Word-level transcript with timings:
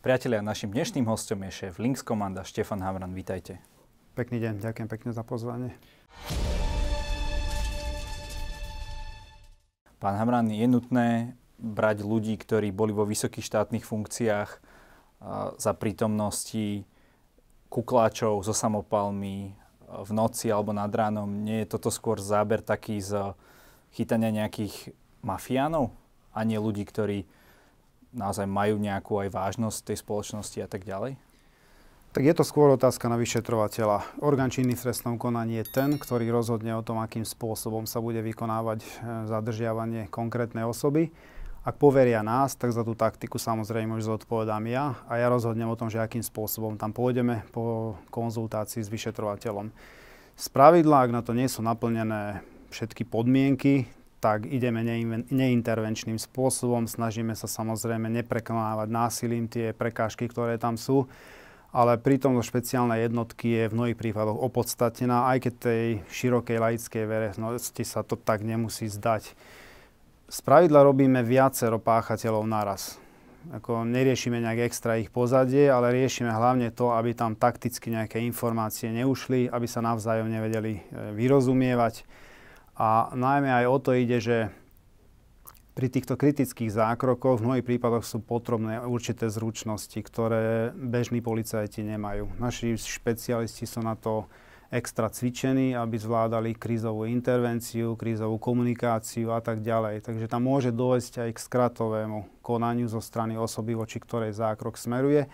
Priatelia, 0.00 0.40
našim 0.40 0.72
dnešným 0.72 1.04
hostom 1.12 1.44
je 1.44 1.52
šéf 1.52 1.76
Links 1.76 2.00
Komanda 2.00 2.40
Štefan 2.40 2.80
Havran. 2.80 3.12
Vítajte. 3.12 3.60
Pekný 4.16 4.40
deň, 4.40 4.64
ďakujem 4.64 4.88
pekne 4.88 5.12
za 5.12 5.20
pozvanie. 5.20 5.76
Pán 10.00 10.16
Hamran, 10.16 10.48
je 10.48 10.64
nutné 10.64 11.36
brať 11.60 12.00
ľudí, 12.00 12.32
ktorí 12.40 12.72
boli 12.72 12.96
vo 12.96 13.04
vysokých 13.04 13.44
štátnych 13.44 13.84
funkciách 13.84 14.50
za 15.60 15.72
prítomnosti 15.76 16.88
kukláčov 17.68 18.40
so 18.40 18.56
samopalmi 18.56 19.52
v 19.84 20.10
noci 20.16 20.48
alebo 20.48 20.72
nad 20.72 20.88
ránom. 20.88 21.28
Nie 21.28 21.68
je 21.68 21.76
toto 21.76 21.92
skôr 21.92 22.24
záber 22.24 22.64
taký 22.64 23.04
z 23.04 23.36
chytania 23.92 24.32
nejakých 24.32 24.96
mafiánov 25.20 25.92
a 26.32 26.40
nie 26.48 26.56
ľudí, 26.56 26.88
ktorí 26.88 27.28
naozaj 28.14 28.46
majú 28.46 28.78
nejakú 28.78 29.22
aj 29.22 29.28
vážnosť 29.30 29.92
tej 29.92 29.96
spoločnosti 30.02 30.58
a 30.62 30.68
tak 30.70 30.86
ďalej? 30.86 31.18
Tak 32.10 32.26
je 32.26 32.34
to 32.34 32.42
skôr 32.42 32.74
otázka 32.74 33.06
na 33.06 33.14
vyšetrovateľa. 33.14 34.18
Orgán 34.18 34.50
činný 34.50 34.74
v 34.74 34.82
trestnom 34.82 35.14
konaní 35.14 35.62
je 35.62 35.70
ten, 35.70 35.94
ktorý 35.94 36.26
rozhodne 36.34 36.74
o 36.74 36.82
tom, 36.82 36.98
akým 36.98 37.22
spôsobom 37.22 37.86
sa 37.86 38.02
bude 38.02 38.18
vykonávať 38.18 38.82
e, 38.82 38.88
zadržiavanie 39.30 40.10
konkrétnej 40.10 40.66
osoby. 40.66 41.14
Ak 41.62 41.78
poveria 41.78 42.26
nás, 42.26 42.58
tak 42.58 42.74
za 42.74 42.82
tú 42.82 42.98
taktiku 42.98 43.38
samozrejme 43.38 43.94
už 43.94 44.10
zodpovedám 44.10 44.64
ja 44.66 44.98
a 45.06 45.22
ja 45.22 45.30
rozhodnem 45.30 45.70
o 45.70 45.78
tom, 45.78 45.86
že 45.86 46.02
akým 46.02 46.24
spôsobom 46.24 46.74
tam 46.74 46.90
pôjdeme 46.90 47.46
po 47.54 47.94
konzultácii 48.10 48.82
s 48.82 48.90
vyšetrovateľom. 48.90 49.70
Z 50.34 50.46
pravidla, 50.50 51.06
ak 51.06 51.14
na 51.14 51.22
to 51.22 51.30
nie 51.30 51.46
sú 51.46 51.62
naplnené 51.62 52.42
všetky 52.74 53.06
podmienky, 53.06 53.86
tak 54.20 54.44
ideme 54.44 54.84
neintervenčným 55.32 56.20
spôsobom. 56.20 56.84
Snažíme 56.84 57.32
sa 57.32 57.48
samozrejme 57.48 58.12
neprekonávať 58.20 58.88
násilím 58.92 59.48
tie 59.48 59.72
prekážky, 59.72 60.28
ktoré 60.28 60.60
tam 60.60 60.76
sú. 60.76 61.08
Ale 61.72 61.96
pritom 61.96 62.36
špeciálne 62.42 63.00
jednotky 63.00 63.46
je 63.48 63.64
v 63.70 63.76
mnohých 63.78 63.98
prípadoch 63.98 64.36
opodstatnená, 64.36 65.30
aj 65.32 65.38
keď 65.48 65.52
tej 65.56 65.84
širokej 66.12 66.58
laickej 66.58 67.04
verejnosti 67.06 67.82
sa 67.86 68.02
to 68.04 68.18
tak 68.18 68.42
nemusí 68.44 68.90
zdať. 68.90 69.32
Z 70.30 70.38
pravidla 70.46 70.82
robíme 70.82 71.22
viacero 71.22 71.78
páchateľov 71.78 72.44
naraz. 72.46 72.98
Ako 73.56 73.88
neriešime 73.88 74.36
nejak 74.36 74.68
extra 74.68 75.00
ich 75.00 75.08
pozadie, 75.08 75.72
ale 75.72 75.96
riešime 75.96 76.28
hlavne 76.28 76.68
to, 76.76 76.92
aby 76.92 77.16
tam 77.16 77.32
takticky 77.32 77.88
nejaké 77.88 78.20
informácie 78.20 78.92
neušli, 78.92 79.48
aby 79.48 79.64
sa 79.64 79.80
navzájom 79.80 80.28
nevedeli 80.28 80.76
e, 80.76 80.80
vyrozumievať 81.16 82.04
a 82.80 83.12
najmä 83.12 83.52
aj 83.52 83.66
o 83.68 83.76
to 83.76 83.92
ide, 83.92 84.24
že 84.24 84.48
pri 85.76 85.92
týchto 85.92 86.16
kritických 86.16 86.72
zákrokoch 86.72 87.36
v 87.36 87.44
mnohých 87.44 87.68
prípadoch 87.68 88.08
sú 88.08 88.24
potrebné 88.24 88.80
určité 88.80 89.28
zručnosti, 89.28 90.00
ktoré 90.00 90.72
bežní 90.72 91.20
policajti 91.20 91.84
nemajú. 91.84 92.40
Naši 92.40 92.80
špecialisti 92.80 93.68
sú 93.68 93.84
na 93.84 94.00
to 94.00 94.24
extra 94.72 95.12
cvičení, 95.12 95.76
aby 95.76 96.00
zvládali 96.00 96.56
krízovú 96.56 97.04
intervenciu, 97.04 98.00
krízovú 98.00 98.40
komunikáciu 98.40 99.34
a 99.34 99.44
tak 99.44 99.60
ďalej. 99.60 100.00
Takže 100.00 100.30
tam 100.30 100.48
môže 100.48 100.72
dôjsť 100.72 101.28
aj 101.28 101.30
k 101.36 101.42
skratovému 101.42 102.40
konaniu 102.40 102.88
zo 102.88 103.04
strany 103.04 103.36
osoby, 103.36 103.76
voči 103.76 104.00
ktorej 104.00 104.32
zákrok 104.32 104.80
smeruje 104.80 105.28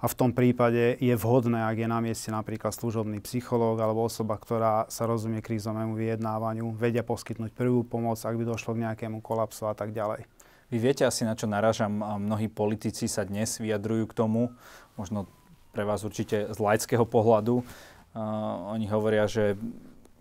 a 0.00 0.06
v 0.08 0.14
tom 0.16 0.32
prípade 0.32 0.96
je 0.96 1.12
vhodné, 1.12 1.60
ak 1.60 1.76
je 1.76 1.88
na 1.88 2.00
mieste 2.00 2.32
napríklad 2.32 2.72
služobný 2.72 3.20
psychológ 3.20 3.76
alebo 3.84 4.08
osoba, 4.08 4.40
ktorá 4.40 4.88
sa 4.88 5.04
rozumie 5.04 5.44
krízovému 5.44 5.92
vyjednávaniu, 5.92 6.72
vedia 6.72 7.04
poskytnúť 7.04 7.52
prvú 7.52 7.84
pomoc, 7.84 8.16
ak 8.16 8.32
by 8.32 8.44
došlo 8.48 8.76
k 8.76 8.82
nejakému 8.88 9.20
kolapsu 9.20 9.68
a 9.68 9.76
tak 9.76 9.92
ďalej. 9.92 10.24
Vy 10.72 10.78
viete 10.80 11.04
asi, 11.04 11.28
na 11.28 11.36
čo 11.36 11.50
naražam. 11.50 12.00
Mnohí 12.00 12.48
politici 12.48 13.10
sa 13.10 13.26
dnes 13.26 13.60
vyjadrujú 13.60 14.08
k 14.08 14.16
tomu, 14.16 14.54
možno 14.96 15.28
pre 15.76 15.84
vás 15.84 16.00
určite 16.06 16.48
z 16.48 16.58
laického 16.58 17.04
pohľadu. 17.04 17.60
Uh, 17.60 18.74
oni 18.74 18.86
hovoria, 18.88 19.26
že 19.26 19.58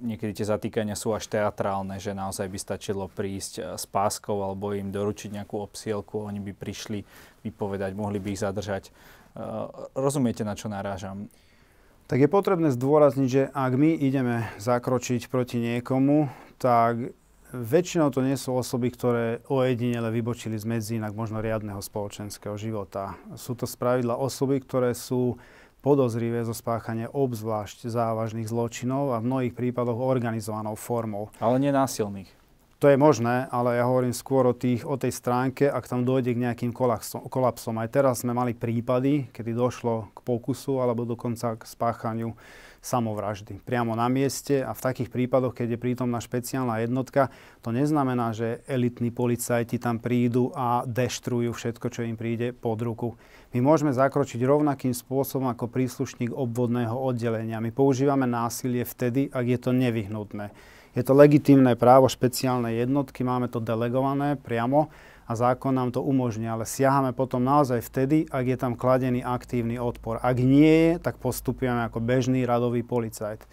niekedy 0.01 0.41
tie 0.41 0.47
zatýkania 0.47 0.95
sú 0.95 1.11
až 1.13 1.27
teatrálne, 1.27 1.99
že 1.99 2.15
naozaj 2.15 2.47
by 2.47 2.59
stačilo 2.59 3.05
prísť 3.11 3.75
s 3.75 3.85
páskou 3.85 4.41
alebo 4.41 4.71
im 4.73 4.89
doručiť 4.89 5.35
nejakú 5.35 5.59
obsielku, 5.59 6.23
oni 6.23 6.39
by 6.39 6.53
prišli 6.55 7.03
vypovedať, 7.43 7.91
mohli 7.93 8.17
by 8.17 8.33
ich 8.33 8.41
zadržať. 8.41 8.89
Eh, 9.39 9.67
rozumiete, 9.95 10.43
na 10.43 10.51
čo 10.51 10.67
narážam? 10.67 11.31
Tak 12.11 12.19
je 12.19 12.27
potrebné 12.27 12.75
zdôrazniť, 12.75 13.29
že 13.29 13.43
ak 13.55 13.71
my 13.79 13.95
ideme 13.95 14.51
zakročiť 14.59 15.31
proti 15.31 15.63
niekomu, 15.63 16.27
tak 16.59 17.15
väčšinou 17.55 18.11
to 18.11 18.19
nie 18.19 18.35
sú 18.35 18.59
osoby, 18.59 18.91
ktoré 18.91 19.39
ojedinele 19.47 20.11
vybočili 20.11 20.59
z 20.59 20.65
medzínak 20.67 21.15
možno 21.15 21.39
riadneho 21.39 21.79
spoločenského 21.79 22.59
života. 22.59 23.15
Sú 23.39 23.55
to 23.55 23.63
spravidla 23.63 24.19
osoby, 24.19 24.59
ktoré 24.59 24.91
sú 24.91 25.39
podozrivé 25.79 26.43
zo 26.43 26.51
spáchania 26.51 27.07
obzvlášť 27.07 27.87
závažných 27.87 28.51
zločinov 28.51 29.15
a 29.15 29.23
v 29.23 29.29
mnohých 29.31 29.53
prípadoch 29.55 30.03
organizovanou 30.03 30.75
formou. 30.75 31.31
Ale 31.39 31.63
nenásilných. 31.63 32.38
To 32.79 32.87
je 32.87 32.95
možné, 32.95 33.51
ale 33.51 33.75
ja 33.75 33.83
hovorím 33.83 34.15
skôr 34.15 34.47
o, 34.47 34.55
tých, 34.55 34.87
o 34.87 34.95
tej 34.95 35.11
stránke, 35.11 35.67
ak 35.67 35.83
tam 35.83 36.07
dojde 36.07 36.31
k 36.31 36.43
nejakým 36.47 36.71
kolapsom, 36.71 37.27
kolapsom. 37.27 37.75
Aj 37.75 37.91
teraz 37.91 38.23
sme 38.23 38.31
mali 38.31 38.55
prípady, 38.55 39.27
kedy 39.35 39.51
došlo 39.51 40.15
k 40.15 40.19
pokusu 40.23 40.79
alebo 40.79 41.03
dokonca 41.03 41.59
k 41.59 41.67
spáchaniu 41.67 42.39
samovraždy 42.79 43.59
priamo 43.67 43.91
na 43.99 44.07
mieste 44.07 44.63
a 44.63 44.71
v 44.71 44.79
takých 44.79 45.11
prípadoch, 45.11 45.51
keď 45.51 45.75
je 45.75 45.83
prítomná 45.83 46.23
špeciálna 46.23 46.79
jednotka, 46.79 47.27
to 47.59 47.75
neznamená, 47.75 48.31
že 48.31 48.63
elitní 48.71 49.11
policajti 49.11 49.75
tam 49.75 49.99
prídu 49.99 50.55
a 50.55 50.87
deštrujú 50.87 51.51
všetko, 51.51 51.87
čo 51.91 52.07
im 52.07 52.15
príde 52.15 52.55
pod 52.55 52.79
ruku. 52.79 53.19
My 53.51 53.59
môžeme 53.59 53.91
zakročiť 53.91 54.39
rovnakým 54.39 54.95
spôsobom 54.95 55.51
ako 55.51 55.67
príslušník 55.67 56.31
obvodného 56.31 56.95
oddelenia. 56.95 57.59
My 57.59 57.75
používame 57.75 58.23
násilie 58.23 58.87
vtedy, 58.87 59.27
ak 59.27 59.45
je 59.51 59.59
to 59.59 59.75
nevyhnutné. 59.75 60.78
Je 60.97 61.03
to 61.05 61.13
legitímne 61.13 61.77
právo 61.77 62.09
špeciálnej 62.09 62.81
jednotky, 62.81 63.21
máme 63.21 63.45
to 63.45 63.61
delegované 63.61 64.33
priamo 64.35 64.89
a 65.29 65.37
zákon 65.37 65.69
nám 65.69 65.93
to 65.93 66.01
umožní, 66.01 66.49
ale 66.49 66.65
siahame 66.65 67.13
potom 67.13 67.45
naozaj 67.45 67.85
vtedy, 67.85 68.25
ak 68.25 68.45
je 68.49 68.57
tam 68.57 68.73
kladený 68.73 69.21
aktívny 69.21 69.77
odpor. 69.77 70.17
Ak 70.17 70.41
nie 70.41 70.89
je, 70.89 70.91
tak 70.97 71.21
postupujeme 71.21 71.85
ako 71.85 72.01
bežný 72.01 72.41
radový 72.49 72.81
policajt. 72.81 73.45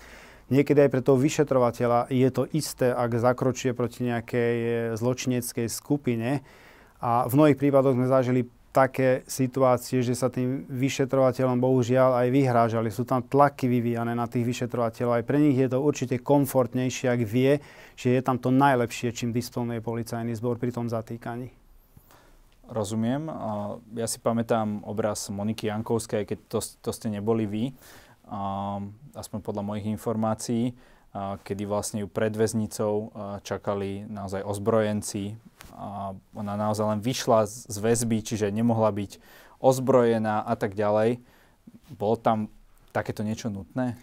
Niekedy 0.48 0.88
aj 0.88 0.90
pre 0.94 1.02
toho 1.04 1.20
vyšetrovateľa 1.20 2.08
je 2.08 2.30
to 2.32 2.48
isté, 2.54 2.88
ak 2.88 3.18
zakročuje 3.18 3.76
proti 3.76 4.08
nejakej 4.08 4.56
zločineckej 4.96 5.66
skupine. 5.68 6.40
A 7.02 7.28
v 7.28 7.36
mnohých 7.36 7.60
prípadoch 7.60 7.92
sme 7.92 8.08
zažili 8.08 8.48
také 8.76 9.24
situácie, 9.24 10.04
že 10.04 10.12
sa 10.12 10.28
tým 10.28 10.68
vyšetrovateľom 10.68 11.56
bohužiaľ 11.56 12.20
aj 12.20 12.28
vyhrážali. 12.28 12.92
Sú 12.92 13.08
tam 13.08 13.24
tlaky 13.24 13.64
vyvíjane 13.72 14.12
na 14.12 14.28
tých 14.28 14.44
vyšetrovateľov. 14.44 15.16
Aj 15.16 15.24
pre 15.24 15.40
nich 15.40 15.56
je 15.56 15.72
to 15.72 15.80
určite 15.80 16.20
komfortnejšie, 16.20 17.08
ak 17.08 17.24
vie, 17.24 17.64
že 17.96 18.12
je 18.12 18.20
tam 18.20 18.36
to 18.36 18.52
najlepšie, 18.52 19.16
čím 19.16 19.32
disponuje 19.32 19.80
policajný 19.80 20.36
zbor 20.36 20.60
pri 20.60 20.76
tom 20.76 20.92
zatýkaní. 20.92 21.48
Rozumiem. 22.68 23.30
Ja 23.96 24.10
si 24.10 24.20
pamätám 24.20 24.84
obraz 24.84 25.30
Moniky 25.32 25.72
Jankovskej, 25.72 26.28
keď 26.28 26.38
to, 26.50 26.58
to 26.60 26.90
ste 26.92 27.08
neboli 27.08 27.46
vy, 27.48 27.64
aspoň 29.14 29.38
podľa 29.40 29.62
mojich 29.62 29.86
informácií 29.86 30.74
kedy 31.14 31.68
vlastne 31.68 32.02
ju 32.02 32.08
pred 32.08 32.32
väznicou 32.32 33.12
čakali 33.44 34.08
naozaj 34.08 34.42
ozbrojenci. 34.42 35.38
A 35.76 36.16
ona 36.32 36.54
naozaj 36.56 36.96
len 36.96 37.00
vyšla 37.04 37.44
z 37.44 37.76
väzby, 37.76 38.24
čiže 38.24 38.48
nemohla 38.48 38.88
byť 38.96 39.20
ozbrojená 39.60 40.40
a 40.44 40.54
tak 40.56 40.72
ďalej. 40.72 41.20
Bolo 41.92 42.16
tam 42.16 42.48
takéto 42.96 43.20
niečo 43.20 43.52
nutné? 43.52 43.96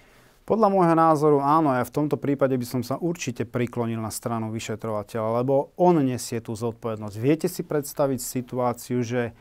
Podľa 0.43 0.67
môjho 0.67 0.91
názoru 0.91 1.39
áno, 1.39 1.71
ja 1.71 1.87
v 1.87 1.95
tomto 1.95 2.19
prípade 2.19 2.51
by 2.59 2.67
som 2.67 2.83
sa 2.83 2.99
určite 2.99 3.47
priklonil 3.47 3.95
na 3.97 4.11
stranu 4.11 4.51
vyšetrovateľa, 4.51 5.39
lebo 5.39 5.71
on 5.79 6.03
nesie 6.03 6.43
tú 6.43 6.51
zodpovednosť. 6.51 7.15
Viete 7.15 7.47
si 7.47 7.63
predstaviť 7.63 8.19
situáciu, 8.19 8.99
že 9.01 9.31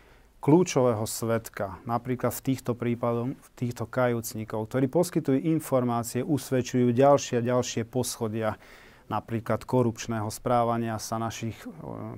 kľúčového 0.43 1.07
svetka, 1.07 1.79
napríklad 1.87 2.35
v 2.35 2.43
týchto 2.51 2.75
prípadoch, 2.75 3.39
v 3.39 3.49
týchto 3.55 3.87
kajúcnikov, 3.87 4.67
ktorí 4.67 4.91
poskytujú 4.91 5.39
informácie, 5.39 6.27
usvedčujú 6.27 6.91
ďalšie 6.91 7.39
a 7.39 7.47
ďalšie 7.47 7.87
poschodia, 7.87 8.59
napríklad 9.07 9.63
korupčného 9.63 10.27
správania 10.35 10.99
sa 10.99 11.23
našich 11.23 11.55
e, 11.63 11.71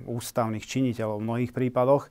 ústavných 0.09 0.65
činiteľov 0.65 1.21
v 1.21 1.27
mnohých 1.29 1.53
prípadoch, 1.53 2.09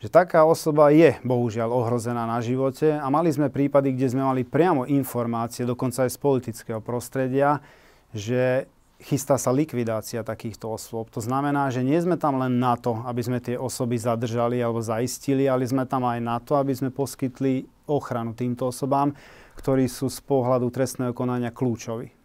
že 0.00 0.12
taká 0.12 0.44
osoba 0.44 0.92
je 0.92 1.16
bohužiaľ 1.24 1.72
ohrozená 1.72 2.28
na 2.28 2.40
živote 2.44 2.92
a 2.92 3.06
mali 3.08 3.32
sme 3.32 3.52
prípady, 3.52 3.96
kde 3.96 4.12
sme 4.12 4.24
mali 4.24 4.44
priamo 4.44 4.84
informácie, 4.88 5.64
dokonca 5.64 6.04
aj 6.04 6.12
z 6.12 6.18
politického 6.20 6.80
prostredia, 6.84 7.64
že 8.12 8.68
chystá 9.00 9.40
sa 9.40 9.50
likvidácia 9.50 10.20
takýchto 10.20 10.76
osôb. 10.76 11.08
To 11.16 11.24
znamená, 11.24 11.72
že 11.72 11.80
nie 11.80 11.96
sme 11.98 12.20
tam 12.20 12.36
len 12.36 12.60
na 12.60 12.76
to, 12.76 13.00
aby 13.08 13.20
sme 13.24 13.38
tie 13.40 13.56
osoby 13.56 13.96
zadržali 13.96 14.60
alebo 14.60 14.84
zaistili, 14.84 15.48
ale 15.48 15.64
sme 15.64 15.88
tam 15.88 16.04
aj 16.04 16.20
na 16.20 16.36
to, 16.38 16.60
aby 16.60 16.76
sme 16.76 16.92
poskytli 16.92 17.64
ochranu 17.88 18.36
týmto 18.36 18.68
osobám, 18.68 19.16
ktorí 19.56 19.88
sú 19.88 20.12
z 20.12 20.20
pohľadu 20.22 20.68
trestného 20.68 21.16
konania 21.16 21.50
kľúčoví. 21.50 22.19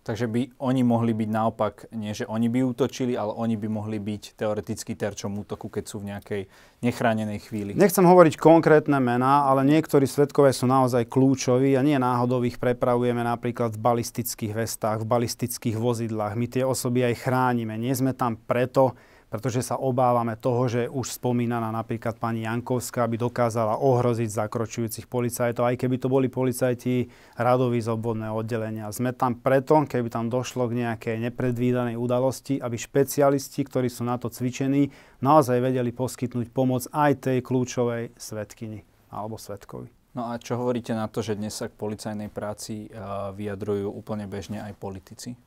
Takže 0.00 0.32
by 0.32 0.56
oni 0.64 0.80
mohli 0.80 1.12
byť 1.12 1.28
naopak, 1.28 1.92
nie 1.92 2.16
že 2.16 2.24
oni 2.24 2.48
by 2.48 2.64
útočili, 2.72 3.20
ale 3.20 3.36
oni 3.36 3.60
by 3.60 3.68
mohli 3.68 4.00
byť 4.00 4.32
teoreticky 4.32 4.96
terčom 4.96 5.36
útoku, 5.36 5.68
keď 5.68 5.84
sú 5.84 6.00
v 6.00 6.16
nejakej 6.16 6.42
nechránenej 6.80 7.44
chvíli. 7.44 7.76
Nechcem 7.76 8.08
hovoriť 8.08 8.40
konkrétne 8.40 8.96
mená, 8.96 9.44
ale 9.44 9.60
niektorí 9.68 10.08
svetkové 10.08 10.56
sú 10.56 10.64
naozaj 10.64 11.04
kľúčoví 11.04 11.76
a 11.76 11.84
nie 11.84 12.00
náhodou 12.00 12.40
ich 12.48 12.56
prepravujeme 12.56 13.20
napríklad 13.20 13.76
v 13.76 13.84
balistických 13.84 14.56
vestách, 14.56 15.04
v 15.04 15.10
balistických 15.12 15.76
vozidlách. 15.76 16.32
My 16.32 16.48
tie 16.48 16.64
osoby 16.64 17.04
aj 17.04 17.20
chránime. 17.20 17.76
Nie 17.76 17.92
sme 17.92 18.16
tam 18.16 18.40
preto, 18.40 18.96
pretože 19.30 19.62
sa 19.62 19.78
obávame 19.78 20.34
toho, 20.34 20.66
že 20.66 20.90
už 20.90 21.22
spomínaná 21.22 21.70
napríklad 21.70 22.18
pani 22.18 22.42
Jankovská 22.42 23.06
by 23.06 23.14
dokázala 23.14 23.78
ohroziť 23.78 24.26
zakročujúcich 24.26 25.06
policajtov, 25.06 25.70
aj 25.70 25.78
keby 25.78 25.96
to 26.02 26.10
boli 26.10 26.26
policajti 26.26 27.06
radoví 27.38 27.78
z 27.78 27.94
obvodného 27.94 28.34
oddelenia. 28.34 28.90
Sme 28.90 29.14
tam 29.14 29.38
preto, 29.38 29.86
keby 29.86 30.10
tam 30.10 30.26
došlo 30.26 30.66
k 30.66 30.82
nejakej 30.82 31.16
nepredvídanej 31.30 31.94
udalosti, 31.94 32.58
aby 32.58 32.74
špecialisti, 32.74 33.62
ktorí 33.62 33.86
sú 33.86 34.02
na 34.02 34.18
to 34.18 34.26
cvičení, 34.26 34.90
naozaj 35.22 35.62
vedeli 35.62 35.94
poskytnúť 35.94 36.50
pomoc 36.50 36.90
aj 36.90 37.30
tej 37.30 37.38
kľúčovej 37.46 38.18
svetkyni 38.18 38.82
alebo 39.14 39.38
svetkovi. 39.38 39.86
No 40.10 40.26
a 40.26 40.42
čo 40.42 40.58
hovoríte 40.58 40.90
na 40.90 41.06
to, 41.06 41.22
že 41.22 41.38
dnes 41.38 41.54
sa 41.54 41.70
k 41.70 41.78
policajnej 41.78 42.34
práci 42.34 42.90
vyjadrujú 43.38 43.94
úplne 43.94 44.26
bežne 44.26 44.58
aj 44.58 44.74
politici? 44.74 45.38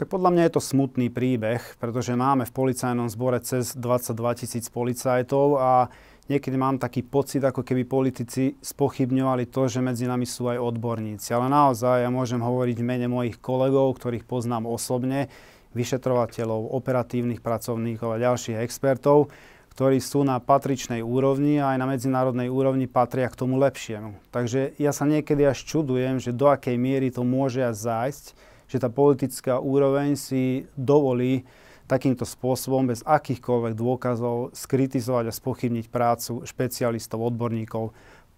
Tak 0.00 0.08
podľa 0.08 0.32
mňa 0.32 0.42
je 0.48 0.54
to 0.56 0.64
smutný 0.64 1.12
príbeh, 1.12 1.60
pretože 1.76 2.16
máme 2.16 2.48
v 2.48 2.56
policajnom 2.56 3.12
zbore 3.12 3.36
cez 3.44 3.76
22 3.76 4.16
tisíc 4.40 4.72
policajtov 4.72 5.60
a 5.60 5.92
niekedy 6.32 6.56
mám 6.56 6.80
taký 6.80 7.04
pocit, 7.04 7.44
ako 7.44 7.60
keby 7.60 7.84
politici 7.84 8.56
spochybňovali 8.64 9.52
to, 9.52 9.68
že 9.68 9.84
medzi 9.84 10.08
nami 10.08 10.24
sú 10.24 10.48
aj 10.48 10.56
odborníci. 10.56 11.36
Ale 11.36 11.52
naozaj 11.52 12.00
ja 12.00 12.08
môžem 12.08 12.40
hovoriť 12.40 12.80
v 12.80 12.88
mene 12.88 13.12
mojich 13.12 13.44
kolegov, 13.44 14.00
ktorých 14.00 14.24
poznám 14.24 14.72
osobne, 14.72 15.28
vyšetrovateľov, 15.76 16.72
operatívnych 16.80 17.44
pracovníkov 17.44 18.16
a 18.16 18.24
ďalších 18.24 18.56
expertov, 18.56 19.28
ktorí 19.76 20.00
sú 20.00 20.24
na 20.24 20.40
patričnej 20.40 21.04
úrovni 21.04 21.60
a 21.60 21.76
aj 21.76 21.78
na 21.78 21.84
medzinárodnej 21.84 22.48
úrovni 22.48 22.88
patria 22.88 23.28
k 23.28 23.36
tomu 23.36 23.60
lepšiemu. 23.60 24.16
Takže 24.32 24.80
ja 24.80 24.96
sa 24.96 25.04
niekedy 25.04 25.44
až 25.44 25.60
čudujem, 25.60 26.24
že 26.24 26.32
do 26.32 26.48
akej 26.48 26.80
miery 26.80 27.12
to 27.12 27.20
môže 27.20 27.60
až 27.60 27.76
zájsť, 27.76 28.48
že 28.70 28.78
tá 28.78 28.86
politická 28.86 29.58
úroveň 29.58 30.14
si 30.14 30.70
dovolí 30.78 31.42
takýmto 31.90 32.22
spôsobom 32.22 32.86
bez 32.86 33.02
akýchkoľvek 33.02 33.74
dôkazov 33.74 34.54
skritizovať 34.54 35.24
a 35.26 35.34
spochybniť 35.34 35.90
prácu 35.90 36.46
špecialistov, 36.46 37.18
odborníkov, 37.18 37.90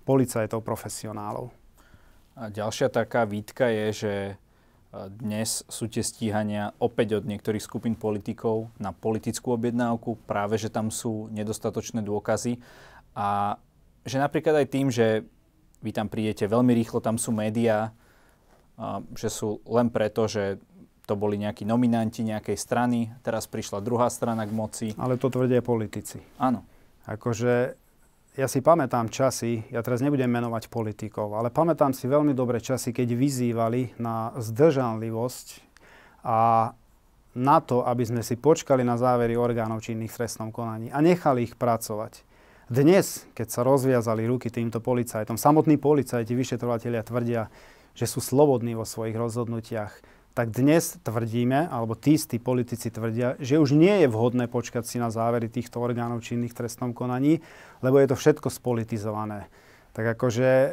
policajtov, 0.09 0.65
profesionálov. 0.65 1.53
A 2.33 2.49
ďalšia 2.49 2.89
taká 2.89 3.29
výtka 3.29 3.69
je, 3.69 3.87
že 3.93 4.15
e, 4.33 4.35
dnes 5.21 5.69
sú 5.69 5.85
tie 5.93 6.01
stíhania 6.01 6.73
opäť 6.81 7.21
od 7.21 7.29
niektorých 7.29 7.61
skupín 7.61 7.93
politikov 7.93 8.73
na 8.81 8.97
politickú 8.97 9.53
objednávku, 9.53 10.17
práve 10.25 10.57
že 10.57 10.73
tam 10.73 10.89
sú 10.89 11.29
nedostatočné 11.29 12.01
dôkazy 12.01 12.57
a 13.13 13.61
že 14.09 14.17
napríklad 14.17 14.65
aj 14.65 14.67
tým, 14.73 14.89
že 14.89 15.29
vy 15.85 15.93
tam 15.93 16.09
prídete 16.09 16.49
veľmi 16.49 16.73
rýchlo, 16.73 17.05
tam 17.05 17.21
sú 17.21 17.37
médiá, 17.37 17.93
že 19.15 19.29
sú 19.31 19.63
len 19.71 19.89
preto, 19.89 20.27
že 20.27 20.59
to 21.07 21.19
boli 21.19 21.39
nejakí 21.39 21.67
nominanti 21.67 22.23
nejakej 22.23 22.57
strany, 22.59 23.11
teraz 23.27 23.51
prišla 23.51 23.83
druhá 23.83 24.07
strana 24.07 24.47
k 24.47 24.53
moci. 24.55 24.89
Ale 24.99 25.19
to 25.19 25.31
tvrdia 25.31 25.61
politici. 25.61 26.23
Áno. 26.39 26.63
Akože 27.07 27.75
ja 28.33 28.47
si 28.49 28.65
pamätám 28.65 29.13
časy, 29.13 29.67
ja 29.69 29.85
teraz 29.85 30.01
nebudem 30.01 30.31
menovať 30.31 30.73
politikov, 30.73 31.37
ale 31.37 31.53
pamätám 31.53 31.93
si 31.93 32.09
veľmi 32.09 32.33
dobre 32.33 32.63
časy, 32.63 32.95
keď 32.95 33.13
vyzývali 33.13 34.01
na 34.01 34.33
zdržanlivosť 34.39 35.47
a 36.25 36.73
na 37.33 37.59
to, 37.61 37.85
aby 37.85 38.05
sme 38.09 38.23
si 38.25 38.41
počkali 38.41 38.85
na 38.85 38.97
závery 38.97 39.37
orgánov 39.37 39.85
činných 39.85 40.13
v 40.13 40.19
trestnom 40.25 40.49
konaní 40.49 40.89
a 40.93 41.05
nechali 41.05 41.45
ich 41.45 41.61
pracovať. 41.61 42.25
Dnes, 42.73 43.29
keď 43.37 43.49
sa 43.53 43.61
rozviazali 43.69 44.25
ruky 44.25 44.49
týmto 44.49 44.81
policajtom, 44.81 45.37
samotní 45.37 45.77
policajti, 45.77 46.33
vyšetrovateľia 46.33 47.03
tvrdia, 47.05 47.43
že 47.93 48.07
sú 48.09 48.25
slobodní 48.25 48.77
vo 48.77 48.89
svojich 48.89 49.17
rozhodnutiach, 49.17 49.93
tak 50.33 50.49
dnes 50.49 50.97
tvrdíme, 51.05 51.69
alebo 51.69 51.93
tí 51.93 52.17
istí 52.17 52.41
politici 52.41 52.89
tvrdia, 52.89 53.37
že 53.37 53.61
už 53.61 53.77
nie 53.77 54.05
je 54.05 54.09
vhodné 54.09 54.49
počkať 54.49 54.89
si 54.89 54.97
na 54.97 55.13
závery 55.13 55.53
týchto 55.53 55.77
orgánov 55.77 56.25
činných 56.25 56.57
v 56.57 56.59
trestnom 56.65 56.97
konaní, 56.97 57.45
lebo 57.85 58.01
je 58.01 58.09
to 58.09 58.17
všetko 58.17 58.49
spolitizované. 58.49 59.53
Tak 59.93 60.17
akože 60.17 60.49
e, 60.49 60.71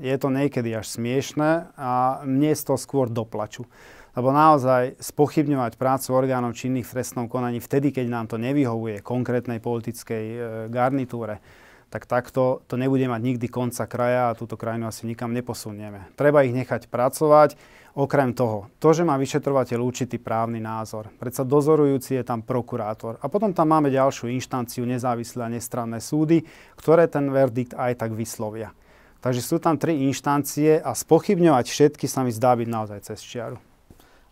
je 0.00 0.16
to 0.16 0.28
niekedy 0.32 0.72
až 0.72 0.88
smiešne 0.88 1.68
a 1.76 2.24
mne 2.24 2.56
z 2.56 2.62
toho 2.64 2.80
skôr 2.80 3.12
doplaču. 3.12 3.68
Lebo 4.16 4.32
naozaj 4.32 4.96
spochybňovať 4.96 5.76
prácu 5.76 6.08
orgánov 6.16 6.56
činných 6.56 6.88
v 6.88 6.94
trestnom 7.00 7.28
konaní 7.28 7.60
vtedy, 7.60 7.92
keď 7.92 8.06
nám 8.08 8.26
to 8.32 8.40
nevyhovuje 8.40 9.04
konkrétnej 9.04 9.60
politickej 9.60 10.24
e, 10.24 10.38
garnitúre, 10.72 11.44
tak 11.92 12.08
takto 12.08 12.64
to 12.64 12.80
nebude 12.80 13.04
mať 13.04 13.20
nikdy 13.20 13.52
konca 13.52 13.84
kraja 13.84 14.32
a 14.32 14.36
túto 14.38 14.56
krajinu 14.56 14.88
asi 14.88 15.04
nikam 15.04 15.36
neposunieme. 15.36 16.08
Treba 16.16 16.40
ich 16.40 16.56
nechať 16.56 16.88
pracovať. 16.88 17.60
Okrem 17.92 18.32
toho, 18.32 18.72
to, 18.80 18.96
že 18.96 19.04
má 19.04 19.20
vyšetrovateľ 19.20 19.76
určitý 19.84 20.16
právny 20.16 20.64
názor, 20.64 21.12
predsa 21.20 21.44
dozorujúci 21.44 22.16
je 22.16 22.24
tam 22.24 22.40
prokurátor. 22.40 23.20
A 23.20 23.28
potom 23.28 23.52
tam 23.52 23.68
máme 23.68 23.92
ďalšiu 23.92 24.32
inštanciu, 24.32 24.88
nezávislé 24.88 25.44
a 25.44 25.52
nestranné 25.52 26.00
súdy, 26.00 26.40
ktoré 26.80 27.04
ten 27.04 27.28
verdikt 27.28 27.76
aj 27.76 28.00
tak 28.00 28.16
vyslovia. 28.16 28.72
Takže 29.20 29.44
sú 29.44 29.60
tam 29.60 29.76
tri 29.76 30.08
inštancie 30.08 30.80
a 30.80 30.96
spochybňovať 30.96 31.68
všetky 31.68 32.08
sa 32.08 32.24
mi 32.24 32.32
zdá 32.32 32.56
byť 32.56 32.68
naozaj 32.72 33.00
cez 33.04 33.20
čiaru. 33.20 33.60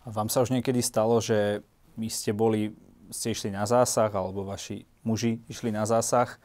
A 0.01 0.07
vám 0.09 0.33
sa 0.33 0.41
už 0.41 0.49
niekedy 0.49 0.81
stalo, 0.81 1.21
že 1.21 1.61
vy 1.93 2.09
ste 2.09 2.33
boli, 2.33 2.73
ste 3.13 3.37
išli 3.37 3.53
na 3.53 3.69
zásah, 3.69 4.09
alebo 4.09 4.41
vaši 4.41 4.89
muži 5.05 5.37
išli 5.45 5.69
na 5.69 5.85
zásah 5.85 6.41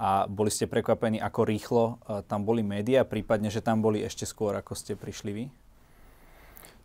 a 0.00 0.24
boli 0.24 0.48
ste 0.48 0.64
prekvapení, 0.64 1.20
ako 1.20 1.40
rýchlo 1.44 1.84
uh, 1.84 2.24
tam 2.24 2.48
boli 2.48 2.64
médiá, 2.64 3.04
prípadne, 3.04 3.52
že 3.52 3.60
tam 3.60 3.84
boli 3.84 4.00
ešte 4.00 4.24
skôr, 4.24 4.56
ako 4.56 4.72
ste 4.72 4.96
prišli 4.96 5.30
vy? 5.36 5.44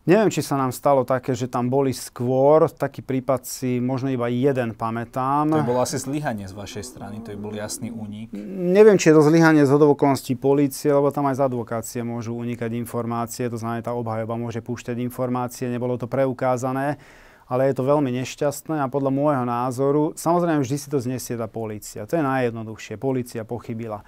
Neviem, 0.06 0.30
či 0.30 0.38
sa 0.38 0.54
nám 0.54 0.70
stalo 0.70 1.02
také, 1.02 1.34
že 1.34 1.50
tam 1.50 1.66
boli 1.66 1.90
skôr. 1.90 2.70
Taký 2.70 3.02
prípad 3.02 3.42
si 3.42 3.82
možno 3.82 4.06
iba 4.06 4.30
jeden 4.30 4.70
pamätám. 4.70 5.50
To 5.50 5.66
bolo 5.66 5.82
asi 5.82 5.98
zlyhanie 5.98 6.46
z 6.46 6.54
vašej 6.54 6.84
strany, 6.86 7.26
to 7.26 7.34
je 7.34 7.38
bol 7.40 7.50
jasný 7.50 7.90
únik. 7.90 8.30
Neviem, 8.70 9.02
či 9.02 9.10
je 9.10 9.18
to 9.18 9.26
zlyhanie 9.26 9.66
z 9.66 9.74
hodovokolností 9.74 10.38
polície, 10.38 10.94
lebo 10.94 11.10
tam 11.10 11.26
aj 11.26 11.42
z 11.42 11.50
advokácie 11.50 12.00
môžu 12.06 12.38
unikať 12.38 12.70
informácie, 12.78 13.50
to 13.50 13.58
znamená, 13.58 13.82
tá 13.82 13.98
obhajoba 13.98 14.38
môže 14.38 14.62
púšťať 14.62 14.94
informácie, 15.02 15.66
nebolo 15.66 15.98
to 15.98 16.06
preukázané 16.06 17.02
ale 17.46 17.70
je 17.70 17.78
to 17.78 17.86
veľmi 17.86 18.10
nešťastné 18.10 18.82
a 18.82 18.90
podľa 18.90 19.12
môjho 19.14 19.44
názoru, 19.46 20.12
samozrejme 20.18 20.66
vždy 20.66 20.76
si 20.76 20.88
to 20.90 20.98
znesie 20.98 21.38
tá 21.38 21.46
polícia. 21.46 22.02
To 22.02 22.18
je 22.18 22.24
najjednoduchšie. 22.26 22.98
Polícia 22.98 23.46
pochybila. 23.46 24.02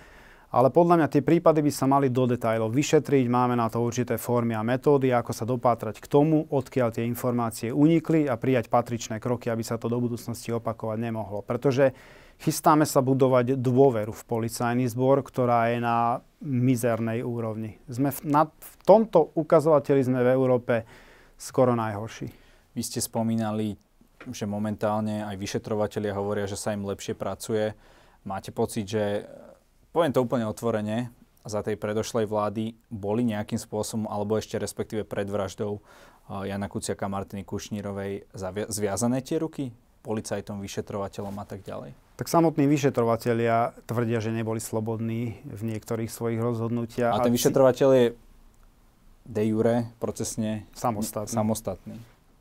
Ale 0.48 0.72
podľa 0.72 0.96
mňa 0.96 1.08
tie 1.12 1.20
prípady 1.20 1.60
by 1.60 1.68
sa 1.68 1.84
mali 1.84 2.08
do 2.08 2.24
detajlov 2.24 2.72
vyšetriť. 2.72 3.28
Máme 3.28 3.52
na 3.52 3.68
to 3.68 3.84
určité 3.84 4.16
formy 4.16 4.56
a 4.56 4.64
metódy, 4.64 5.12
ako 5.12 5.36
sa 5.36 5.44
dopátrať 5.44 6.00
k 6.00 6.08
tomu, 6.08 6.48
odkiaľ 6.48 6.88
tie 6.88 7.04
informácie 7.04 7.68
unikli 7.68 8.24
a 8.24 8.40
prijať 8.40 8.72
patričné 8.72 9.20
kroky, 9.20 9.52
aby 9.52 9.60
sa 9.60 9.76
to 9.76 9.92
do 9.92 10.00
budúcnosti 10.00 10.48
opakovať 10.56 11.04
nemohlo. 11.04 11.44
Pretože 11.44 11.92
chystáme 12.40 12.88
sa 12.88 13.04
budovať 13.04 13.60
dôveru 13.60 14.16
v 14.16 14.24
policajný 14.24 14.88
zbor, 14.88 15.20
ktorá 15.20 15.68
je 15.68 15.84
na 15.84 16.24
mizernej 16.40 17.20
úrovni. 17.20 17.76
Sme 17.84 18.08
v, 18.08 18.32
na, 18.32 18.48
v 18.48 18.74
tomto 18.88 19.36
ukazovateli 19.36 20.00
sme 20.00 20.24
v 20.24 20.32
Európe 20.32 20.88
skoro 21.36 21.76
najhorší. 21.76 22.47
Vy 22.78 22.86
ste 22.86 23.02
spomínali, 23.02 23.74
že 24.30 24.46
momentálne 24.46 25.26
aj 25.26 25.34
vyšetrovateľia 25.34 26.14
hovoria, 26.14 26.46
že 26.46 26.54
sa 26.54 26.70
im 26.70 26.86
lepšie 26.86 27.18
pracuje. 27.18 27.74
Máte 28.22 28.54
pocit, 28.54 28.86
že, 28.86 29.26
poviem 29.90 30.14
to 30.14 30.22
úplne 30.22 30.46
otvorene, 30.46 31.10
za 31.42 31.64
tej 31.66 31.74
predošlej 31.74 32.30
vlády 32.30 32.78
boli 32.86 33.26
nejakým 33.26 33.58
spôsobom, 33.58 34.06
alebo 34.06 34.38
ešte 34.38 34.60
respektíve 34.62 35.02
pred 35.02 35.26
vraždou 35.26 35.82
eh, 35.82 36.54
Jana 36.54 36.70
Kuciaka, 36.70 37.10
Martiny 37.10 37.42
Kušnírovej 37.42 38.30
zviazané 38.70 39.26
tie 39.26 39.42
ruky? 39.42 39.74
policajtom, 40.08 40.62
vyšetrovateľom 40.62 41.34
a 41.36 41.44
tak 41.44 41.60
ďalej? 41.66 41.92
Tak 42.16 42.26
samotní 42.26 42.64
vyšetrovateľia 42.66 43.76
tvrdia, 43.86 44.18
že 44.18 44.34
neboli 44.34 44.58
slobodní 44.58 45.38
v 45.44 45.62
niektorých 45.68 46.10
svojich 46.10 46.40
rozhodnutiach. 46.40 47.14
A 47.14 47.22
ten 47.22 47.34
vyšetrovateľ 47.34 47.88
je 47.94 48.06
de 49.28 49.42
jure 49.44 49.92
procesne 50.00 50.64
samostatný. 50.72 51.36
samostatný. 51.36 51.96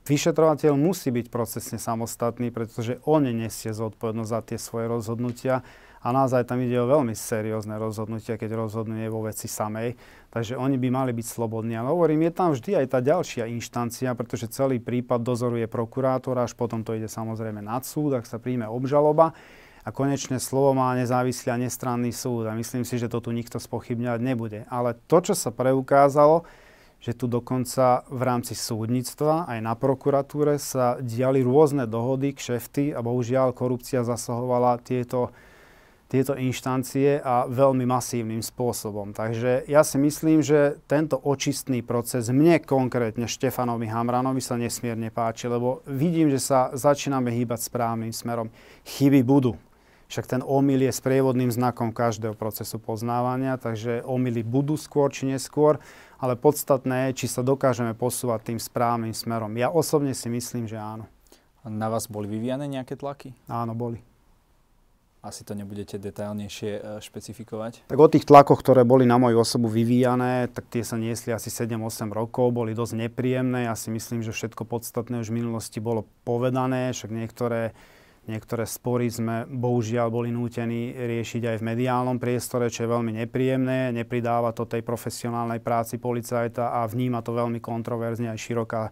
Vyšetrovateľ 0.08 0.80
musí 0.80 1.12
byť 1.12 1.28
procesne 1.28 1.76
samostatný, 1.76 2.48
pretože 2.56 3.04
on 3.04 3.28
nesie 3.28 3.76
zodpovednosť 3.76 4.32
za 4.32 4.40
tie 4.40 4.56
svoje 4.56 4.88
rozhodnutia 4.88 5.68
a 6.00 6.16
naozaj 6.16 6.48
tam 6.48 6.64
ide 6.64 6.80
o 6.80 6.88
veľmi 6.88 7.12
seriózne 7.12 7.76
rozhodnutia, 7.76 8.40
keď 8.40 8.56
rozhodnuje 8.56 9.12
vo 9.12 9.28
veci 9.28 9.52
samej. 9.52 10.00
Takže 10.32 10.56
oni 10.56 10.80
by 10.80 10.88
mali 10.88 11.12
byť 11.12 11.28
slobodní. 11.28 11.76
Ale 11.76 11.92
hovorím, 11.92 12.24
je 12.24 12.32
tam 12.32 12.56
vždy 12.56 12.72
aj 12.80 12.88
tá 12.88 13.00
ďalšia 13.04 13.52
inštancia, 13.52 14.16
pretože 14.16 14.48
celý 14.48 14.80
prípad 14.80 15.20
dozoruje 15.20 15.68
prokurátor, 15.68 16.40
až 16.40 16.56
potom 16.56 16.88
to 16.88 16.96
ide 16.96 17.12
samozrejme 17.12 17.60
nad 17.60 17.84
súd, 17.84 18.16
ak 18.16 18.24
sa 18.24 18.40
príjme 18.40 18.64
obžaloba. 18.64 19.36
A 19.84 19.92
konečné 19.92 20.40
slovo 20.40 20.72
má 20.72 20.96
nezávislý 20.96 21.52
a 21.52 21.60
nestranný 21.60 22.16
súd. 22.16 22.48
A 22.48 22.56
myslím 22.56 22.88
si, 22.88 22.96
že 22.96 23.12
to 23.12 23.20
tu 23.20 23.36
nikto 23.36 23.60
spochybňovať 23.60 24.22
nebude. 24.24 24.60
Ale 24.72 24.96
to, 25.12 25.20
čo 25.20 25.36
sa 25.36 25.52
preukázalo, 25.52 26.48
že 26.98 27.14
tu 27.14 27.30
dokonca 27.30 28.04
v 28.10 28.22
rámci 28.26 28.58
súdnictva 28.58 29.46
aj 29.46 29.60
na 29.62 29.74
prokuratúre 29.78 30.58
sa 30.58 30.98
diali 30.98 31.46
rôzne 31.46 31.86
dohody, 31.86 32.34
kšefty 32.34 32.92
a 32.92 33.06
bohužiaľ 33.06 33.54
korupcia 33.54 34.02
zasahovala 34.02 34.82
tieto 34.82 35.32
tieto 36.08 36.40
inštancie 36.40 37.20
a 37.20 37.44
veľmi 37.52 37.84
masívnym 37.84 38.40
spôsobom. 38.40 39.12
Takže 39.12 39.68
ja 39.68 39.84
si 39.84 40.00
myslím, 40.00 40.40
že 40.40 40.80
tento 40.88 41.20
očistný 41.20 41.84
proces 41.84 42.32
mne 42.32 42.64
konkrétne 42.64 43.28
Štefanovi 43.28 43.92
Hamranovi 43.92 44.40
sa 44.40 44.56
nesmierne 44.56 45.12
páči, 45.12 45.52
lebo 45.52 45.84
vidím, 45.84 46.32
že 46.32 46.40
sa 46.40 46.72
začíname 46.72 47.28
hýbať 47.36 47.68
správnym 47.68 48.16
smerom. 48.16 48.48
Chyby 48.88 49.20
budú. 49.28 49.60
Však 50.08 50.40
ten 50.40 50.42
omyl 50.48 50.88
je 50.88 50.96
sprievodným 50.96 51.52
znakom 51.52 51.92
každého 51.92 52.32
procesu 52.40 52.80
poznávania, 52.80 53.60
takže 53.60 54.08
omily 54.08 54.40
budú 54.40 54.80
skôr 54.80 55.12
či 55.12 55.28
neskôr, 55.28 55.84
ale 56.18 56.34
podstatné 56.38 57.10
je, 57.12 57.26
či 57.26 57.28
sa 57.30 57.46
dokážeme 57.46 57.94
posúvať 57.94 58.54
tým 58.54 58.60
správnym 58.60 59.14
smerom. 59.14 59.54
Ja 59.58 59.70
osobne 59.70 60.18
si 60.18 60.30
myslím, 60.30 60.66
že 60.66 60.78
áno. 60.78 61.06
Na 61.68 61.92
vás 61.92 62.08
boli 62.08 62.32
vyvíjane 62.32 62.66
nejaké 62.66 62.96
tlaky? 62.96 63.36
Áno, 63.52 63.76
boli. 63.76 64.00
Asi 65.20 65.44
to 65.44 65.58
nebudete 65.58 66.00
detailnejšie 66.00 66.72
e, 66.78 66.82
špecifikovať? 67.04 67.90
Tak 67.92 68.00
o 68.00 68.08
tých 68.08 68.24
tlakoch, 68.24 68.64
ktoré 68.64 68.88
boli 68.88 69.04
na 69.04 69.20
moju 69.20 69.44
osobu 69.44 69.68
vyvíjané, 69.68 70.48
tak 70.48 70.72
tie 70.72 70.86
sa 70.88 70.96
niesli 70.96 71.36
asi 71.36 71.52
7-8 71.52 72.08
rokov, 72.14 72.56
boli 72.56 72.72
dosť 72.72 73.10
nepríjemné. 73.10 73.68
Ja 73.68 73.76
si 73.76 73.92
myslím, 73.92 74.24
že 74.24 74.32
všetko 74.32 74.64
podstatné 74.64 75.20
už 75.20 75.34
v 75.34 75.44
minulosti 75.44 75.84
bolo 75.84 76.08
povedané, 76.24 76.96
však 76.96 77.12
niektoré, 77.12 77.76
niektoré 78.28 78.68
spory 78.68 79.08
sme 79.08 79.48
bohužiaľ 79.48 80.12
boli 80.12 80.30
nútení 80.30 80.94
riešiť 80.94 81.56
aj 81.56 81.58
v 81.60 81.68
mediálnom 81.74 82.20
priestore, 82.20 82.68
čo 82.68 82.86
je 82.86 82.94
veľmi 82.94 83.16
nepríjemné. 83.24 83.96
Nepridáva 83.96 84.52
to 84.52 84.68
tej 84.68 84.84
profesionálnej 84.84 85.64
práci 85.64 85.98
policajta 85.98 86.76
a 86.78 86.86
vníma 86.86 87.24
to 87.24 87.34
veľmi 87.34 87.64
kontroverzne 87.64 88.30
aj 88.30 88.40
široká 88.40 88.84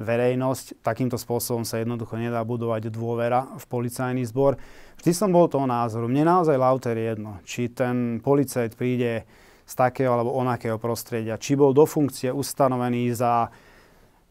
verejnosť. 0.00 0.80
Takýmto 0.80 1.20
spôsobom 1.20 1.62
sa 1.62 1.78
jednoducho 1.78 2.16
nedá 2.16 2.40
budovať 2.40 2.88
dôvera 2.88 3.44
v 3.60 3.64
policajný 3.68 4.24
zbor. 4.24 4.56
Vždy 4.98 5.12
som 5.12 5.30
bol 5.30 5.46
toho 5.46 5.68
názoru. 5.68 6.08
Mne 6.08 6.26
naozaj 6.26 6.56
lauter 6.56 6.96
jedno, 6.96 7.38
či 7.44 7.68
ten 7.68 8.18
policajt 8.24 8.74
príde 8.74 9.28
z 9.68 9.74
takého 9.78 10.10
alebo 10.10 10.34
onakého 10.34 10.82
prostredia, 10.82 11.38
či 11.38 11.54
bol 11.54 11.70
do 11.70 11.86
funkcie 11.86 12.34
ustanovený 12.34 13.14
za 13.14 13.52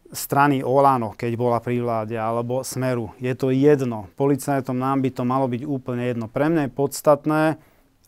strany 0.09 0.65
Olano, 0.65 1.13
keď 1.13 1.31
bola 1.37 1.61
pri 1.61 1.81
vláde, 1.81 2.17
alebo 2.17 2.65
Smeru. 2.65 3.13
Je 3.21 3.33
to 3.37 3.53
jedno. 3.53 4.09
Policajtom 4.17 4.77
nám 4.77 5.05
by 5.05 5.09
to 5.13 5.23
malo 5.25 5.45
byť 5.45 5.61
úplne 5.65 6.03
jedno. 6.09 6.25
Pre 6.25 6.49
mňa 6.49 6.65
je 6.65 6.71
podstatné, 6.73 7.41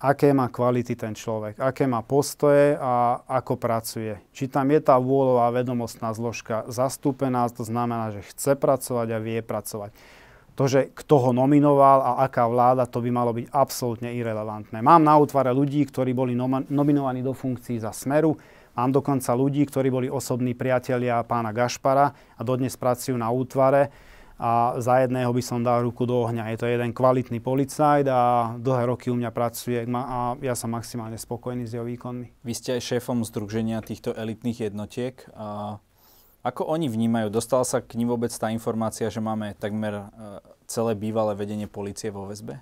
aké 0.02 0.34
má 0.34 0.50
kvality 0.50 0.98
ten 0.98 1.14
človek, 1.14 1.62
aké 1.62 1.86
má 1.86 2.02
postoje 2.02 2.74
a 2.74 3.22
ako 3.30 3.54
pracuje. 3.54 4.18
Či 4.34 4.50
tam 4.50 4.74
je 4.74 4.82
tá 4.82 4.98
vôľová 4.98 5.54
vedomostná 5.54 6.10
zložka 6.18 6.66
zastúpená, 6.74 7.46
to 7.54 7.62
znamená, 7.62 8.10
že 8.10 8.26
chce 8.34 8.58
pracovať 8.58 9.08
a 9.14 9.22
vie 9.22 9.46
pracovať. 9.46 9.94
To, 10.58 10.68
že 10.68 10.92
kto 10.92 11.16
ho 11.16 11.32
nominoval 11.32 12.02
a 12.02 12.12
aká 12.28 12.50
vláda, 12.50 12.90
to 12.90 13.00
by 13.00 13.10
malo 13.14 13.32
byť 13.32 13.54
absolútne 13.56 14.10
irrelevantné. 14.12 14.84
Mám 14.84 15.06
na 15.06 15.16
útvare 15.16 15.54
ľudí, 15.54 15.86
ktorí 15.88 16.12
boli 16.18 16.36
nominovaní 16.68 17.24
do 17.24 17.32
funkcií 17.32 17.80
za 17.80 17.94
Smeru, 17.96 18.36
mám 18.82 18.90
dokonca 18.90 19.38
ľudí, 19.38 19.62
ktorí 19.70 19.94
boli 19.94 20.08
osobní 20.10 20.58
priatelia 20.58 21.22
pána 21.22 21.54
Gašpara 21.54 22.18
a 22.38 22.42
dodnes 22.42 22.74
pracujú 22.74 23.14
na 23.14 23.30
útvare 23.30 23.94
a 24.42 24.82
za 24.82 25.06
jedného 25.06 25.30
by 25.30 25.44
som 25.46 25.62
dal 25.62 25.86
ruku 25.86 26.10
do 26.10 26.18
ohňa. 26.18 26.50
Je 26.50 26.58
to 26.58 26.66
jeden 26.66 26.98
kvalitný 26.98 27.38
policajt 27.38 28.10
a 28.10 28.54
dlhé 28.58 28.90
roky 28.90 29.14
u 29.14 29.16
mňa 29.22 29.30
pracuje 29.30 29.86
a 29.86 30.34
ja 30.42 30.58
som 30.58 30.74
maximálne 30.74 31.14
spokojný 31.14 31.70
s 31.70 31.78
jeho 31.78 31.86
výkonmi. 31.86 32.42
Vy 32.42 32.54
ste 32.58 32.82
aj 32.82 32.98
šéfom 32.98 33.22
združenia 33.22 33.86
týchto 33.86 34.18
elitných 34.18 34.66
jednotiek. 34.74 35.22
A 35.38 35.78
ako 36.42 36.66
oni 36.66 36.90
vnímajú? 36.90 37.30
Dostala 37.30 37.62
sa 37.62 37.86
k 37.86 38.02
ním 38.02 38.10
vôbec 38.10 38.34
tá 38.34 38.50
informácia, 38.50 39.14
že 39.14 39.22
máme 39.22 39.54
takmer 39.62 39.94
e, 39.94 40.06
celé 40.66 40.98
bývalé 40.98 41.38
vedenie 41.38 41.70
policie 41.70 42.10
vo 42.10 42.26
väzbe? 42.26 42.58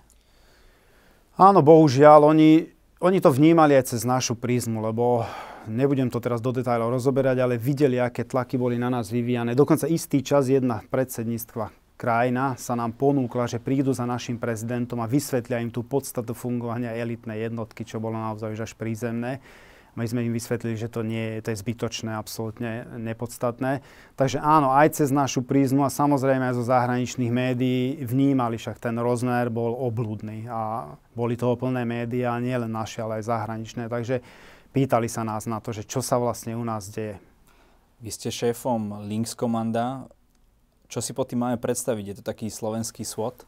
Áno, 1.40 1.64
bohužiaľ. 1.64 2.28
Oni, 2.28 2.68
oni 3.00 3.24
to 3.24 3.32
vnímali 3.32 3.80
aj 3.80 3.96
cez 3.96 4.04
našu 4.04 4.36
prízmu, 4.36 4.84
lebo 4.84 5.24
nebudem 5.70 6.10
to 6.10 6.18
teraz 6.20 6.42
do 6.42 6.50
detajlov 6.50 6.98
rozoberať, 7.00 7.38
ale 7.40 7.62
videli, 7.62 8.02
aké 8.02 8.26
tlaky 8.26 8.58
boli 8.58 8.76
na 8.76 8.90
nás 8.90 9.14
vyvíjane. 9.14 9.54
Dokonca 9.54 9.86
istý 9.86 10.26
čas 10.26 10.50
jedna 10.50 10.82
predsedníctva 10.90 11.72
krajina 12.00 12.56
sa 12.56 12.80
nám 12.80 12.96
ponúkla, 12.96 13.52
že 13.52 13.60
prídu 13.60 13.92
za 13.92 14.08
našim 14.08 14.40
prezidentom 14.40 15.04
a 15.04 15.12
vysvetlia 15.12 15.60
im 15.60 15.68
tú 15.68 15.84
podstatu 15.84 16.32
fungovania 16.32 16.96
elitnej 16.96 17.52
jednotky, 17.52 17.84
čo 17.84 18.00
bolo 18.00 18.16
naozaj 18.16 18.56
už 18.56 18.72
až 18.72 18.74
prízemné. 18.80 19.44
My 20.00 20.08
sme 20.08 20.24
im 20.24 20.32
vysvetlili, 20.32 20.80
že 20.80 20.88
to 20.88 21.04
nie 21.04 21.44
to 21.44 21.52
je 21.52 21.60
zbytočné, 21.60 22.16
absolútne 22.16 22.88
nepodstatné. 22.96 23.84
Takže 24.16 24.40
áno, 24.40 24.72
aj 24.72 24.96
cez 24.96 25.12
našu 25.12 25.44
prízmu 25.44 25.84
a 25.84 25.92
samozrejme 25.92 26.48
aj 26.48 26.56
zo 26.56 26.64
zahraničných 26.64 27.34
médií 27.34 28.00
vnímali, 28.00 28.56
však 28.56 28.80
ten 28.80 28.96
rozmer 28.96 29.52
bol 29.52 29.76
oblúdny 29.76 30.48
a 30.48 30.94
boli 31.12 31.36
toho 31.36 31.60
plné 31.60 31.84
médiá, 31.84 32.40
nie 32.40 32.56
len 32.56 32.72
naše, 32.72 33.04
ale 33.04 33.20
aj 33.20 33.28
zahraničné. 33.28 33.92
Takže 33.92 34.24
pýtali 34.72 35.10
sa 35.10 35.26
nás 35.26 35.50
na 35.50 35.58
to, 35.62 35.74
že 35.74 35.86
čo 35.86 36.00
sa 36.00 36.22
vlastne 36.22 36.54
u 36.54 36.64
nás 36.64 36.90
deje. 36.90 37.18
Vy 38.00 38.10
ste 38.16 38.32
šéfom 38.32 39.04
Links 39.06 39.36
Komanda. 39.36 40.08
Čo 40.88 41.04
si 41.04 41.12
pod 41.12 41.30
tým 41.30 41.44
máme 41.44 41.58
predstaviť? 41.60 42.06
Je 42.06 42.16
to 42.18 42.24
taký 42.24 42.48
slovenský 42.48 43.04
SWOT? 43.04 43.44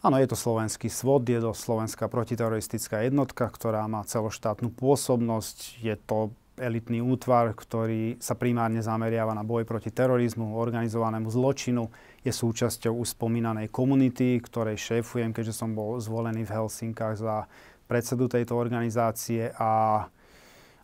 Áno, 0.00 0.16
je 0.16 0.30
to 0.30 0.38
slovenský 0.38 0.88
SWOT, 0.88 1.28
je 1.28 1.44
to 1.44 1.52
slovenská 1.52 2.08
protiteroristická 2.08 3.04
jednotka, 3.04 3.44
ktorá 3.44 3.84
má 3.84 4.00
celoštátnu 4.00 4.72
pôsobnosť. 4.72 5.84
Je 5.84 5.92
to 6.00 6.32
elitný 6.56 7.04
útvar, 7.04 7.52
ktorý 7.52 8.16
sa 8.16 8.36
primárne 8.36 8.84
zameriava 8.84 9.32
na 9.36 9.44
boj 9.44 9.68
proti 9.68 9.92
terorizmu, 9.92 10.56
organizovanému 10.56 11.28
zločinu. 11.28 11.92
Je 12.24 12.32
súčasťou 12.32 12.96
uspomínanej 13.00 13.72
komunity, 13.72 14.40
ktorej 14.40 14.80
šéfujem, 14.80 15.36
keďže 15.36 15.56
som 15.56 15.72
bol 15.72 15.96
zvolený 16.00 16.48
v 16.48 16.52
Helsinkách 16.52 17.16
za 17.20 17.44
predsedu 17.90 18.30
tejto 18.30 18.54
organizácie 18.54 19.50
a 19.50 20.06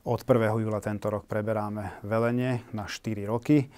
od 0.02 0.20
1. 0.26 0.62
júla 0.66 0.82
tento 0.82 1.06
rok 1.06 1.30
preberáme 1.30 2.02
velenie 2.02 2.66
na 2.74 2.90
4 2.90 3.30
roky. 3.30 3.70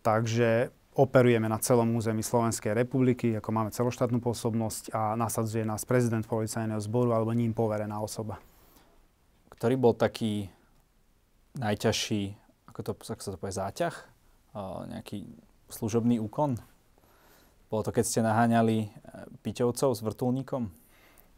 Takže 0.00 0.72
operujeme 0.96 1.52
na 1.52 1.60
celom 1.60 1.92
území 1.92 2.24
Slovenskej 2.24 2.72
republiky, 2.72 3.36
ako 3.36 3.50
máme 3.52 3.70
celoštátnu 3.76 4.24
pôsobnosť 4.24 4.92
a 4.96 5.12
nasadzuje 5.20 5.68
nás 5.68 5.84
prezident 5.84 6.24
policajného 6.24 6.80
zboru 6.80 7.12
alebo 7.12 7.36
ním 7.36 7.52
poverená 7.52 8.00
osoba. 8.00 8.40
Ktorý 9.52 9.76
bol 9.76 9.92
taký 9.92 10.48
najťažší, 11.60 12.36
ako, 12.72 12.80
to, 12.80 12.92
ako 12.96 13.22
sa 13.22 13.30
to 13.32 13.40
povie, 13.40 13.56
záťah? 13.56 13.94
O, 14.52 14.88
nejaký 14.88 15.28
služobný 15.68 16.20
úkon? 16.20 16.56
Bolo 17.72 17.84
to, 17.84 17.92
keď 17.92 18.04
ste 18.04 18.20
naháňali 18.20 18.76
e, 18.84 18.88
piťovcov 19.40 19.96
s 19.96 20.00
vrtulníkom? 20.04 20.81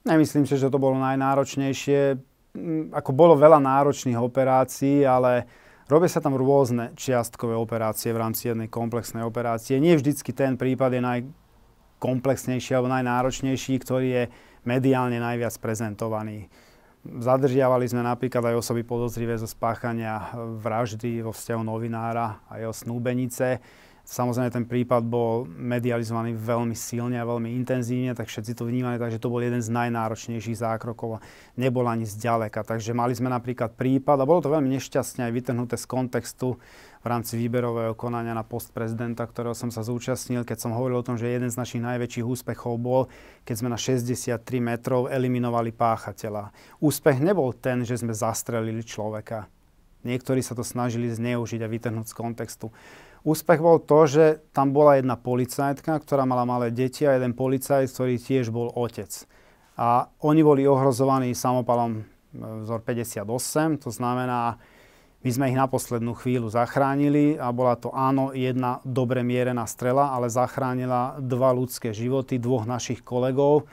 Nemyslím 0.04 0.44
si, 0.44 0.61
že 0.61 0.68
to 0.68 0.76
bolo 0.76 1.00
najnáročnejšie. 1.00 2.20
Mm, 2.54 2.92
ako 2.92 3.11
bolo 3.16 3.34
veľa 3.40 3.56
náročných 3.56 4.20
operácií, 4.20 5.00
ale 5.00 5.49
robia 5.88 6.12
sa 6.12 6.20
tam 6.20 6.37
rôzne 6.37 6.92
čiastkové 6.92 7.56
operácie 7.56 8.12
v 8.12 8.20
rámci 8.20 8.52
jednej 8.52 8.68
komplexnej 8.68 9.25
operácie. 9.25 9.80
Nie 9.80 9.96
vždycky 9.96 10.37
ten 10.37 10.61
prípad 10.61 10.92
je 10.92 11.02
najkomplexnejší 11.02 12.76
alebo 12.76 12.92
najnáročnejší, 12.92 13.75
ktorý 13.80 14.08
je 14.12 14.25
mediálne 14.68 15.16
najviac 15.16 15.56
prezentovaný. 15.56 16.52
Zadržiavali 17.04 17.88
sme 17.88 18.04
napríklad 18.04 18.52
aj 18.52 18.61
osoby 18.61 18.84
podozrivé 18.84 19.37
zo 19.40 19.49
spáchania 19.49 20.37
vraždy 20.37 21.20
vo 21.20 21.32
vzťahu 21.32 21.64
novinára 21.64 22.44
a 22.49 22.61
jeho 22.61 22.73
snúbenice. 22.73 23.61
Samozrejme, 24.04 24.52
ten 24.52 24.68
prípad 24.68 25.00
bol 25.08 25.49
medializovaný 25.49 26.37
veľmi 26.37 26.76
silne 26.76 27.16
a 27.16 27.25
veľmi 27.25 27.56
intenzívne, 27.56 28.12
tak 28.12 28.28
všetci 28.28 28.52
to 28.52 28.68
vnímali, 28.68 29.00
takže 29.00 29.16
to 29.16 29.32
bol 29.32 29.40
jeden 29.40 29.64
z 29.64 29.73
najnáročnejších 29.73 30.61
zákrokov 30.61 31.18
a 31.18 31.25
nebol 31.56 31.88
ani 31.88 32.04
zďaleka. 32.04 32.68
Takže 32.68 32.92
mali 32.92 33.16
sme 33.16 33.32
napríklad 33.32 33.73
prípad, 33.73 34.20
a 34.20 34.28
bolo 34.28 34.44
to 34.44 34.52
veľmi 34.52 34.68
nešťastne 34.76 35.25
aj 35.25 35.32
vytrhnuté 35.32 35.80
z 35.80 35.88
kontextu 35.88 36.61
v 37.00 37.06
rámci 37.08 37.40
výberového 37.40 37.96
konania 37.96 38.37
na 38.37 38.44
post 38.44 38.76
prezidenta, 38.76 39.25
ktorého 39.25 39.56
som 39.56 39.73
sa 39.73 39.80
zúčastnil, 39.80 40.44
keď 40.44 40.68
som 40.68 40.76
hovoril 40.76 41.00
o 41.00 41.06
tom, 41.06 41.16
že 41.16 41.32
jeden 41.32 41.49
z 41.49 41.56
našich 41.56 41.80
najväčších 41.80 42.28
úspechov 42.28 42.76
bol, 42.76 43.08
keď 43.49 43.54
sme 43.56 43.73
na 43.73 43.80
63 43.80 44.37
metrov 44.61 45.08
eliminovali 45.08 45.73
páchateľa. 45.73 46.52
Úspech 46.76 47.25
nebol 47.25 47.56
ten, 47.56 47.88
že 47.88 47.96
sme 47.96 48.12
zastrelili 48.12 48.84
človeka. 48.84 49.49
Niektorí 50.04 50.44
sa 50.44 50.52
to 50.52 50.62
snažili 50.62 51.08
zneužiť 51.08 51.61
a 51.64 51.68
vytrhnúť 51.68 52.06
z 52.06 52.14
kontextu. 52.14 52.66
Úspech 53.25 53.61
bol 53.64 53.80
to, 53.80 54.04
že 54.04 54.25
tam 54.52 54.76
bola 54.76 55.00
jedna 55.00 55.16
policajtka, 55.16 55.96
ktorá 55.96 56.28
mala 56.28 56.44
malé 56.44 56.68
deti 56.68 57.08
a 57.08 57.16
jeden 57.16 57.32
policajt, 57.32 57.88
ktorý 57.88 58.20
tiež 58.20 58.52
bol 58.52 58.68
otec. 58.76 59.08
A 59.80 60.12
oni 60.20 60.44
boli 60.44 60.68
ohrozovaní 60.68 61.32
samopalom 61.32 61.99
e, 61.99 62.02
vzor 62.68 62.84
58, 62.84 63.80
to 63.80 63.90
znamená, 63.90 64.61
my 65.25 65.30
sme 65.32 65.49
ich 65.49 65.56
na 65.56 65.64
poslednú 65.64 66.12
chvíľu 66.20 66.52
zachránili 66.52 67.40
a 67.40 67.49
bola 67.49 67.80
to 67.80 67.88
áno, 67.96 68.37
jedna 68.37 68.84
dobre 68.84 69.25
mierená 69.25 69.64
strela, 69.64 70.12
ale 70.12 70.28
zachránila 70.28 71.16
dva 71.16 71.49
ľudské 71.56 71.96
životy, 71.96 72.37
dvoch 72.37 72.68
našich 72.68 73.00
kolegov. 73.00 73.64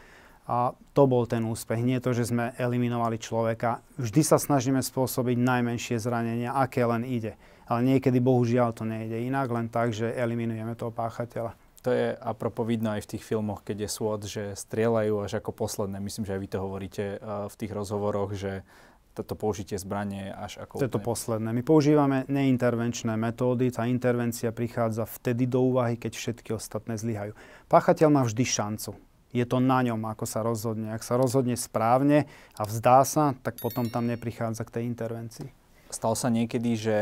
A 0.51 0.75
to 0.91 1.07
bol 1.07 1.23
ten 1.23 1.47
úspech. 1.47 1.79
Nie 1.79 2.03
to, 2.03 2.11
že 2.11 2.27
sme 2.27 2.51
eliminovali 2.59 3.15
človeka. 3.15 3.79
Vždy 3.95 4.19
sa 4.19 4.35
snažíme 4.35 4.83
spôsobiť 4.83 5.39
najmenšie 5.39 5.95
zranenia, 5.95 6.51
aké 6.51 6.83
len 6.83 7.07
ide. 7.07 7.39
Ale 7.71 7.87
niekedy 7.87 8.19
bohužiaľ 8.19 8.75
to 8.75 8.83
nejde 8.83 9.15
inak, 9.15 9.47
len 9.47 9.71
tak, 9.71 9.95
že 9.95 10.11
eliminujeme 10.11 10.75
toho 10.75 10.91
páchateľa. 10.91 11.55
To 11.87 11.95
je 11.95 12.13
apropo 12.19 12.67
vidno 12.67 12.91
aj 12.91 13.07
v 13.07 13.11
tých 13.15 13.23
filmoch, 13.23 13.63
keď 13.63 13.87
je 13.87 13.89
SWAT, 13.89 14.21
že 14.27 14.43
strieľajú 14.59 15.23
až 15.23 15.39
ako 15.39 15.55
posledné. 15.55 16.03
Myslím, 16.03 16.27
že 16.27 16.35
aj 16.35 16.41
vy 16.43 16.49
to 16.51 16.59
hovoríte 16.59 17.05
uh, 17.15 17.47
v 17.47 17.55
tých 17.55 17.71
rozhovoroch, 17.71 18.35
že 18.35 18.67
toto 19.15 19.39
použitie 19.39 19.79
zbranie 19.79 20.31
až 20.31 20.61
ako... 20.67 20.83
To 20.83 20.87
je 20.87 20.93
to 20.93 21.03
posledné. 21.03 21.51
My 21.51 21.63
používame 21.63 22.27
neintervenčné 22.31 23.15
metódy. 23.15 23.71
Tá 23.71 23.87
intervencia 23.87 24.51
prichádza 24.51 25.07
vtedy 25.07 25.47
do 25.47 25.73
úvahy, 25.73 25.95
keď 25.95 26.11
všetky 26.15 26.55
ostatné 26.55 26.95
zlyhajú. 26.95 27.35
Páchateľ 27.67 28.07
má 28.07 28.21
vždy 28.23 28.43
šancu. 28.43 28.95
Je 29.31 29.47
to 29.47 29.63
na 29.63 29.79
ňom, 29.79 30.03
ako 30.11 30.27
sa 30.27 30.43
rozhodne. 30.43 30.91
Ak 30.91 31.07
sa 31.07 31.15
rozhodne 31.15 31.55
správne 31.55 32.27
a 32.59 32.67
vzdá 32.67 33.07
sa, 33.07 33.31
tak 33.43 33.63
potom 33.63 33.87
tam 33.87 34.07
neprichádza 34.11 34.67
k 34.67 34.73
tej 34.79 34.83
intervencii. 34.91 35.47
Stalo 35.91 36.15
sa 36.15 36.31
niekedy, 36.31 36.75
že 36.79 36.97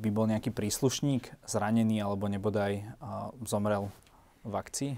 by 0.00 0.08
bol 0.12 0.28
nejaký 0.28 0.52
príslušník 0.52 1.32
zranený 1.48 2.04
alebo 2.04 2.28
nebodaj 2.28 2.84
zomrel 3.44 3.88
v 4.44 4.52
akcii? 4.52 4.92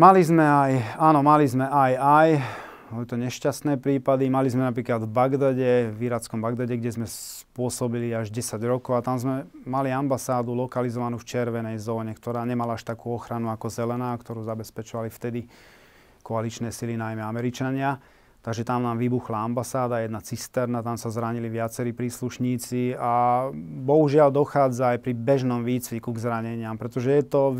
Mali 0.00 0.20
sme 0.24 0.44
aj, 0.44 0.72
áno, 0.96 1.20
mali 1.20 1.44
sme 1.44 1.68
aj, 1.68 1.92
aj. 1.96 2.30
Boli 2.94 3.06
to 3.08 3.16
nešťastné 3.16 3.80
prípady. 3.80 4.32
Mali 4.32 4.48
sme 4.48 4.64
napríklad 4.64 5.02
v 5.02 5.10
Bagdade, 5.10 5.92
v 5.92 6.00
irackom 6.08 6.38
Bagdade, 6.38 6.72
kde 6.78 6.90
sme 6.92 7.06
spôsobili 7.08 8.12
až 8.16 8.32
10 8.32 8.60
rokov 8.64 8.96
a 8.96 9.04
tam 9.04 9.16
sme 9.18 9.48
mali 9.66 9.92
ambasádu 9.92 10.52
lokalizovanú 10.52 11.20
v 11.20 11.26
červenej 11.26 11.80
zóne, 11.80 12.16
ktorá 12.16 12.44
nemala 12.48 12.76
až 12.76 12.86
takú 12.86 13.12
ochranu 13.12 13.50
ako 13.50 13.66
zelená, 13.72 14.14
ktorú 14.14 14.46
zabezpečovali 14.46 15.10
vtedy 15.10 15.46
koaličné 16.24 16.72
sily, 16.72 16.96
najmä 16.96 17.20
Američania. 17.20 18.00
Takže 18.44 18.60
tam 18.60 18.84
nám 18.84 19.00
vybuchla 19.00 19.40
ambasáda, 19.40 20.04
jedna 20.04 20.20
cisterna, 20.20 20.84
tam 20.84 21.00
sa 21.00 21.08
zranili 21.08 21.48
viacerí 21.48 21.96
príslušníci 21.96 22.92
a 22.92 23.48
bohužiaľ 23.88 24.28
dochádza 24.28 24.92
aj 24.92 24.98
pri 25.00 25.16
bežnom 25.16 25.64
výcviku 25.64 26.12
k 26.12 26.20
zraneniam, 26.20 26.76
pretože 26.76 27.08
je 27.08 27.24
to 27.24 27.56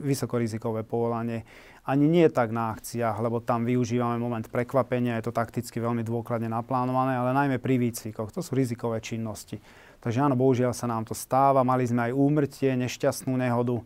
vysokorizikové 0.00 0.88
povolanie. 0.88 1.44
Ani 1.84 2.08
nie 2.08 2.32
tak 2.32 2.48
na 2.48 2.72
akciách, 2.72 3.20
lebo 3.20 3.44
tam 3.44 3.68
využívame 3.68 4.16
moment 4.16 4.48
prekvapenia, 4.48 5.20
je 5.20 5.28
to 5.28 5.36
takticky 5.36 5.76
veľmi 5.76 6.00
dôkladne 6.00 6.48
naplánované, 6.48 7.20
ale 7.20 7.36
najmä 7.36 7.60
pri 7.60 7.76
výcvikoch. 7.76 8.32
To 8.32 8.40
sú 8.40 8.56
rizikové 8.56 9.04
činnosti. 9.04 9.60
Takže 10.00 10.16
áno, 10.16 10.32
bohužiaľ 10.32 10.72
sa 10.72 10.88
nám 10.88 11.04
to 11.04 11.12
stáva. 11.12 11.60
Mali 11.60 11.84
sme 11.84 12.08
aj 12.08 12.16
úmrtie, 12.16 12.72
nešťastnú 12.80 13.36
nehodu 13.36 13.84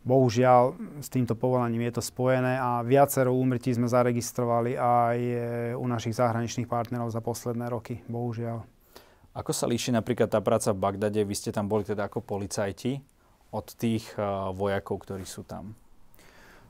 Bohužiaľ, 0.00 0.80
s 1.04 1.12
týmto 1.12 1.36
povolaním 1.36 1.84
je 1.92 2.00
to 2.00 2.02
spojené 2.04 2.56
a 2.56 2.80
viacero 2.80 3.36
úmrtí 3.36 3.76
sme 3.76 3.84
zaregistrovali 3.84 4.72
aj 4.80 5.18
e, 5.20 5.36
u 5.76 5.84
našich 5.84 6.16
zahraničných 6.16 6.64
partnerov 6.64 7.12
za 7.12 7.20
posledné 7.20 7.68
roky. 7.68 8.00
Bohužiaľ. 8.08 8.64
Ako 9.36 9.52
sa 9.52 9.68
líši 9.68 9.92
napríklad 9.92 10.32
tá 10.32 10.40
práca 10.40 10.72
v 10.72 10.80
Bagdade? 10.80 11.20
Vy 11.20 11.34
ste 11.36 11.52
tam 11.52 11.68
boli 11.68 11.84
teda 11.84 12.08
ako 12.08 12.24
policajti 12.24 12.98
od 13.54 13.66
tých 13.78 14.06
uh, 14.18 14.50
vojakov, 14.50 15.06
ktorí 15.06 15.22
sú 15.22 15.46
tam. 15.46 15.74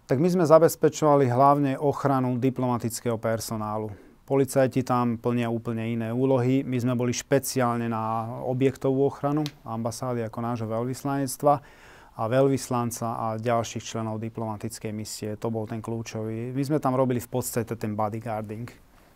Tak 0.05 0.21
my 0.21 0.29
sme 0.29 0.45
zabezpečovali 0.45 1.31
hlavne 1.31 1.79
ochranu 1.81 2.37
diplomatického 2.37 3.17
personálu. 3.17 3.95
Policajti 4.29 4.85
tam 4.85 5.17
plnia 5.17 5.49
úplne 5.49 5.87
iné 5.87 6.09
úlohy. 6.13 6.67
My 6.67 6.77
sme 6.83 6.99
boli 6.99 7.17
špeciálne 7.17 7.89
na 7.89 8.29
objektovú 8.45 9.09
ochranu 9.09 9.47
ambasády 9.65 10.27
ako 10.27 10.39
nášho 10.45 10.69
veľvyslanectva 10.69 11.63
a 12.21 12.29
veľvyslanca 12.29 13.09
a 13.17 13.27
ďalších 13.41 13.81
členov 13.81 14.21
diplomatickej 14.21 14.93
misie. 14.93 15.31
To 15.41 15.49
bol 15.49 15.65
ten 15.65 15.81
kľúčový. 15.81 16.53
My 16.53 16.63
sme 16.63 16.77
tam 16.77 16.93
robili 16.93 17.17
v 17.17 17.33
podstate 17.33 17.73
ten 17.81 17.97
bodyguarding. 17.97 18.69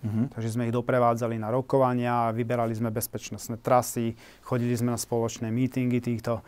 Uh-huh. 0.04 0.28
Takže 0.32 0.56
sme 0.56 0.68
ich 0.68 0.76
doprevádzali 0.76 1.36
na 1.36 1.52
rokovania, 1.52 2.32
vyberali 2.32 2.72
sme 2.76 2.92
bezpečnostné 2.92 3.60
trasy, 3.60 4.16
chodili 4.44 4.72
sme 4.76 4.92
na 4.92 5.00
spoločné 5.00 5.48
mítingy 5.48 6.00
týchto 6.00 6.44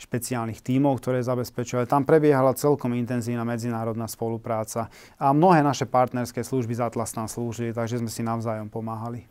špeciálnych 0.00 0.64
tímov, 0.64 0.96
ktoré 1.00 1.20
zabezpečovali. 1.20 1.84
Tam 1.84 2.08
prebiehala 2.08 2.56
celkom 2.56 2.96
intenzívna 2.96 3.44
medzinárodná 3.44 4.08
spolupráca 4.08 4.88
a 5.20 5.32
mnohé 5.36 5.60
naše 5.60 5.84
partnerské 5.84 6.40
služby 6.40 6.80
z 6.80 6.88
Atlas 6.88 7.12
tam 7.12 7.28
slúžili, 7.28 7.76
takže 7.76 8.00
sme 8.00 8.08
si 8.08 8.24
navzájom 8.24 8.72
pomáhali. 8.72 9.28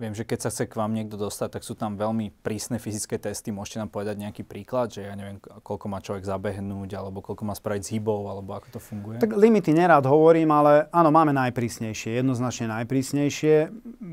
Viem, 0.00 0.16
že 0.16 0.24
keď 0.24 0.38
sa 0.40 0.48
chce 0.48 0.64
k 0.64 0.80
vám 0.80 0.96
niekto 0.96 1.20
dostať, 1.20 1.60
tak 1.60 1.62
sú 1.68 1.76
tam 1.76 2.00
veľmi 2.00 2.32
prísne 2.40 2.80
fyzické 2.80 3.20
testy. 3.20 3.52
Môžete 3.52 3.84
nám 3.84 3.92
povedať 3.92 4.16
nejaký 4.16 4.48
príklad, 4.48 4.88
že 4.88 5.04
ja 5.04 5.12
neviem, 5.12 5.36
koľko 5.38 5.92
má 5.92 6.00
človek 6.00 6.24
zabehnúť, 6.24 6.96
alebo 6.96 7.20
koľko 7.20 7.44
má 7.44 7.52
spraviť 7.52 7.82
s 7.84 7.92
hybou, 7.92 8.32
alebo 8.32 8.56
ako 8.56 8.68
to 8.72 8.80
funguje? 8.80 9.20
Tak 9.20 9.36
limity 9.36 9.76
nerád 9.76 10.08
hovorím, 10.08 10.56
ale 10.56 10.88
áno, 10.88 11.12
máme 11.12 11.36
najprísnejšie, 11.36 12.16
jednoznačne 12.16 12.72
najprísnejšie. 12.80 13.54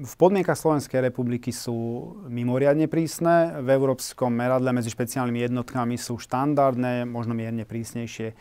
V 0.04 0.14
podmienkach 0.20 0.60
Slovenskej 0.60 1.08
republiky 1.08 1.56
sú 1.56 2.12
mimoriadne 2.28 2.92
prísne, 2.92 3.64
v 3.64 3.72
európskom 3.72 4.36
meradle 4.36 4.76
medzi 4.76 4.92
špeciálnymi 4.92 5.48
jednotkami 5.48 5.96
sú 5.96 6.20
štandardné, 6.20 7.08
možno 7.08 7.32
mierne 7.32 7.64
prísnejšie. 7.64 8.36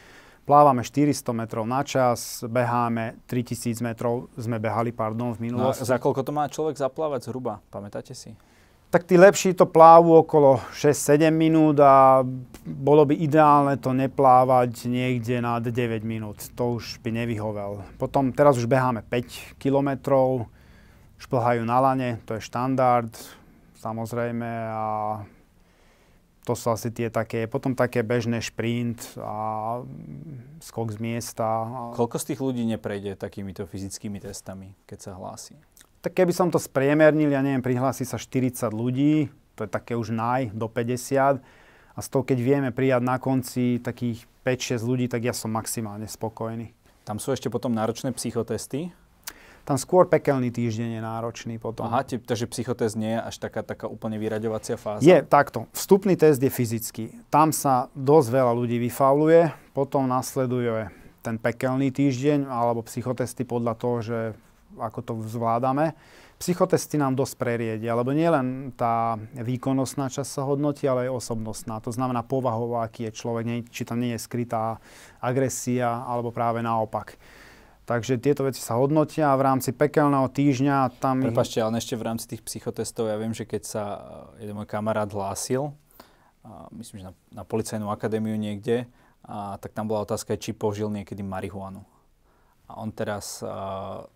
Plávame 0.46 0.86
400 0.86 1.34
metrov 1.34 1.66
na 1.66 1.82
čas, 1.82 2.46
beháme 2.46 3.18
3000 3.26 3.82
metrov, 3.82 4.30
sme 4.38 4.62
behali, 4.62 4.94
pardon, 4.94 5.34
v 5.34 5.42
no 5.42 5.46
minulosti. 5.50 5.82
No, 5.82 5.90
za 5.90 5.98
koľko 5.98 6.22
to 6.22 6.30
má 6.30 6.46
človek 6.46 6.78
zaplávať 6.78 7.26
zhruba? 7.26 7.58
Pamätáte 7.66 8.14
si? 8.14 8.30
Tak 8.86 9.10
tí 9.10 9.18
lepší 9.18 9.58
to 9.58 9.66
plávu 9.66 10.22
okolo 10.22 10.62
6-7 10.70 11.34
minút 11.34 11.82
a 11.82 12.22
bolo 12.62 13.02
by 13.02 13.18
ideálne 13.18 13.74
to 13.82 13.90
neplávať 13.90 14.86
niekde 14.86 15.42
nad 15.42 15.66
9 15.66 15.74
minút. 16.06 16.38
To 16.54 16.78
už 16.78 17.02
by 17.02 17.10
nevyhovel. 17.10 17.82
Potom 17.98 18.30
teraz 18.30 18.54
už 18.54 18.70
beháme 18.70 19.02
5 19.02 19.58
kilometrov, 19.58 20.46
šplhajú 21.18 21.66
na 21.66 21.82
lane, 21.82 22.22
to 22.22 22.38
je 22.38 22.46
štandard, 22.46 23.10
samozrejme, 23.82 24.46
a 24.70 24.84
to 26.46 26.54
sú 26.54 26.70
asi 26.70 26.94
tie 26.94 27.10
také, 27.10 27.50
potom 27.50 27.74
také 27.74 28.06
bežné 28.06 28.38
šprint 28.38 29.18
a 29.18 29.82
skok 30.62 30.94
z 30.94 30.98
miesta. 31.02 31.66
Koľko 31.98 32.22
z 32.22 32.24
tých 32.32 32.40
ľudí 32.40 32.62
neprejde 32.62 33.18
takýmito 33.18 33.66
fyzickými 33.66 34.22
testami, 34.22 34.70
keď 34.86 35.10
sa 35.10 35.12
hlási? 35.18 35.58
Tak 36.06 36.14
keby 36.14 36.30
som 36.30 36.54
to 36.54 36.62
spriemernil, 36.62 37.34
ja 37.34 37.42
neviem, 37.42 37.66
prihlási 37.66 38.06
sa 38.06 38.14
40 38.14 38.70
ľudí, 38.70 39.26
to 39.58 39.66
je 39.66 39.70
také 39.74 39.98
už 39.98 40.14
naj, 40.14 40.54
do 40.54 40.70
50. 40.70 41.42
A 41.96 41.98
z 41.98 42.08
toho, 42.12 42.22
keď 42.22 42.38
vieme 42.38 42.70
prijať 42.70 43.02
na 43.02 43.18
konci 43.18 43.82
takých 43.82 44.22
5-6 44.46 44.86
ľudí, 44.86 45.10
tak 45.10 45.26
ja 45.26 45.34
som 45.34 45.50
maximálne 45.50 46.06
spokojný. 46.06 46.70
Tam 47.02 47.18
sú 47.18 47.34
ešte 47.34 47.50
potom 47.50 47.74
náročné 47.74 48.14
psychotesty, 48.14 48.94
tam 49.66 49.74
skôr 49.74 50.06
pekelný 50.06 50.54
týždeň 50.54 50.96
je 50.96 51.02
náročný 51.02 51.54
potom. 51.58 51.90
Aha, 51.90 52.06
takže 52.06 52.46
psychotest 52.46 52.94
nie 52.94 53.18
je 53.18 53.20
až 53.20 53.36
taká, 53.42 53.66
taká 53.66 53.90
úplne 53.90 54.14
vyraďovacia 54.14 54.78
fáza? 54.78 55.02
Je, 55.02 55.18
takto. 55.26 55.66
Vstupný 55.74 56.14
test 56.14 56.38
je 56.38 56.46
fyzický. 56.46 57.10
Tam 57.26 57.50
sa 57.50 57.90
dosť 57.98 58.28
veľa 58.30 58.52
ľudí 58.54 58.78
vyfauluje, 58.78 59.50
potom 59.74 60.06
nasleduje 60.06 60.86
ten 61.26 61.34
pekelný 61.42 61.90
týždeň 61.90 62.46
alebo 62.46 62.86
psychotesty 62.86 63.42
podľa 63.42 63.74
toho, 63.74 63.96
že 63.98 64.18
ako 64.78 65.00
to 65.02 65.12
zvládame. 65.26 65.98
Psychotesty 66.38 67.00
nám 67.00 67.18
dosť 67.18 67.34
preriedia, 67.34 67.96
lebo 67.96 68.12
nielen 68.12 68.70
tá 68.76 69.18
výkonnostná 69.34 70.12
časť 70.12 70.30
sa 70.30 70.42
hodnotí, 70.46 70.86
ale 70.86 71.08
aj 71.08 71.26
osobnostná. 71.26 71.80
To 71.80 71.90
znamená 71.90 72.22
povahová, 72.22 72.86
aký 72.86 73.08
je 73.08 73.18
človek, 73.18 73.66
či 73.72 73.82
tam 73.88 73.98
nie 73.98 74.14
je 74.14 74.20
skrytá 74.20 74.78
agresia, 75.18 76.04
alebo 76.04 76.30
práve 76.30 76.60
naopak. 76.60 77.16
Takže 77.86 78.18
tieto 78.18 78.42
veci 78.42 78.58
sa 78.58 78.74
hodnotia 78.74 79.30
v 79.38 79.46
rámci 79.46 79.70
pekelného 79.70 80.26
týždňa 80.26 80.98
tam... 80.98 81.22
Prepašte, 81.22 81.62
ale 81.62 81.78
ešte 81.78 81.94
v 81.94 82.02
rámci 82.02 82.26
tých 82.26 82.42
psychotestov, 82.42 83.06
ja 83.06 83.14
viem, 83.14 83.30
že 83.30 83.46
keď 83.46 83.62
sa 83.62 83.82
eh, 84.36 84.46
jeden 84.46 84.58
môj 84.58 84.66
kamarát 84.66 85.06
hlásil, 85.06 85.70
a 86.46 86.70
myslím, 86.78 87.02
že 87.02 87.06
na, 87.10 87.14
na 87.34 87.42
policajnú 87.42 87.90
akadémiu 87.90 88.38
niekde, 88.38 88.86
a, 89.26 89.58
tak 89.58 89.74
tam 89.74 89.90
bola 89.90 90.06
otázka, 90.06 90.38
či 90.38 90.54
požil 90.54 90.86
niekedy 90.94 91.26
marihuanu. 91.26 91.82
A 92.70 92.78
on 92.78 92.94
teraz 92.94 93.42
a, 93.42 94.06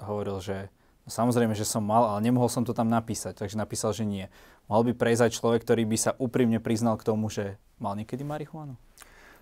hovoril, 0.00 0.40
že 0.40 0.72
no, 1.04 1.10
samozrejme, 1.12 1.52
že 1.52 1.68
som 1.68 1.84
mal, 1.84 2.08
ale 2.08 2.24
nemohol 2.24 2.48
som 2.48 2.64
to 2.64 2.72
tam 2.72 2.88
napísať, 2.88 3.36
takže 3.36 3.60
napísal, 3.60 3.92
že 3.92 4.08
nie. 4.08 4.32
Mohol 4.72 4.92
by 4.92 4.92
prejsť 4.96 5.36
človek, 5.36 5.60
ktorý 5.64 5.84
by 5.84 5.96
sa 6.00 6.16
úprimne 6.16 6.56
priznal 6.56 6.96
k 6.96 7.04
tomu, 7.04 7.28
že 7.28 7.60
mal 7.76 7.92
niekedy 7.96 8.24
marihuanu? 8.24 8.76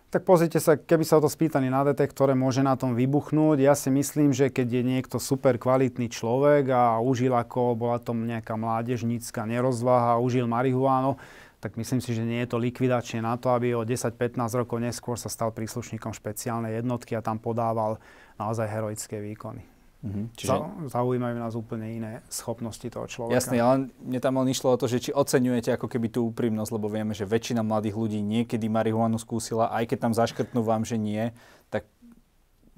Tak 0.06 0.22
pozrite 0.22 0.62
sa, 0.62 0.78
keby 0.78 1.02
sa 1.02 1.18
o 1.18 1.24
to 1.24 1.26
spýtali 1.26 1.66
na 1.66 1.82
detektore, 1.82 2.38
môže 2.38 2.62
na 2.62 2.78
tom 2.78 2.94
vybuchnúť. 2.94 3.58
Ja 3.58 3.74
si 3.74 3.90
myslím, 3.90 4.30
že 4.30 4.54
keď 4.54 4.78
je 4.78 4.82
niekto 4.86 5.16
super 5.18 5.58
kvalitný 5.58 6.06
človek 6.06 6.70
a 6.70 7.02
užil 7.02 7.34
ako, 7.34 7.74
bola 7.74 7.98
to 7.98 8.14
nejaká 8.14 8.54
mládežnícka 8.54 9.42
nerozvaha, 9.42 10.22
užil 10.22 10.46
marihuánu, 10.46 11.18
tak 11.58 11.74
myslím 11.74 11.98
si, 11.98 12.14
že 12.14 12.22
nie 12.22 12.38
je 12.46 12.54
to 12.54 12.62
likvidačne 12.62 13.26
na 13.26 13.34
to, 13.34 13.50
aby 13.50 13.74
o 13.74 13.82
10-15 13.82 14.38
rokov 14.54 14.78
neskôr 14.78 15.18
sa 15.18 15.26
stal 15.26 15.50
príslušníkom 15.50 16.14
špeciálnej 16.14 16.78
jednotky 16.78 17.18
a 17.18 17.24
tam 17.24 17.42
podával 17.42 17.98
naozaj 18.38 18.70
heroické 18.70 19.18
výkony. 19.18 19.75
Mm-hmm. 20.06 20.26
Čiže... 20.38 20.54
Zaujímajú 20.86 21.36
nás 21.42 21.54
úplne 21.58 21.86
iné 21.90 22.12
schopnosti 22.30 22.86
toho 22.86 23.10
človeka. 23.10 23.34
Jasne, 23.34 23.58
ale 23.58 23.90
mne 23.98 24.20
tam 24.22 24.38
len 24.38 24.54
išlo 24.54 24.72
o 24.74 24.78
to, 24.78 24.86
že 24.86 25.02
či 25.02 25.10
oceňujete 25.10 25.74
ako 25.74 25.90
keby 25.90 26.14
tú 26.14 26.30
úprimnosť, 26.30 26.70
lebo 26.70 26.86
vieme, 26.86 27.10
že 27.12 27.26
väčšina 27.26 27.66
mladých 27.66 27.98
ľudí 27.98 28.22
niekedy 28.22 28.70
marihuanu 28.70 29.18
skúsila, 29.18 29.74
aj 29.74 29.90
keď 29.90 29.98
tam 30.06 30.12
zaškrtnú 30.14 30.62
vám, 30.62 30.86
že 30.86 30.94
nie, 30.94 31.34
tak 31.68 31.90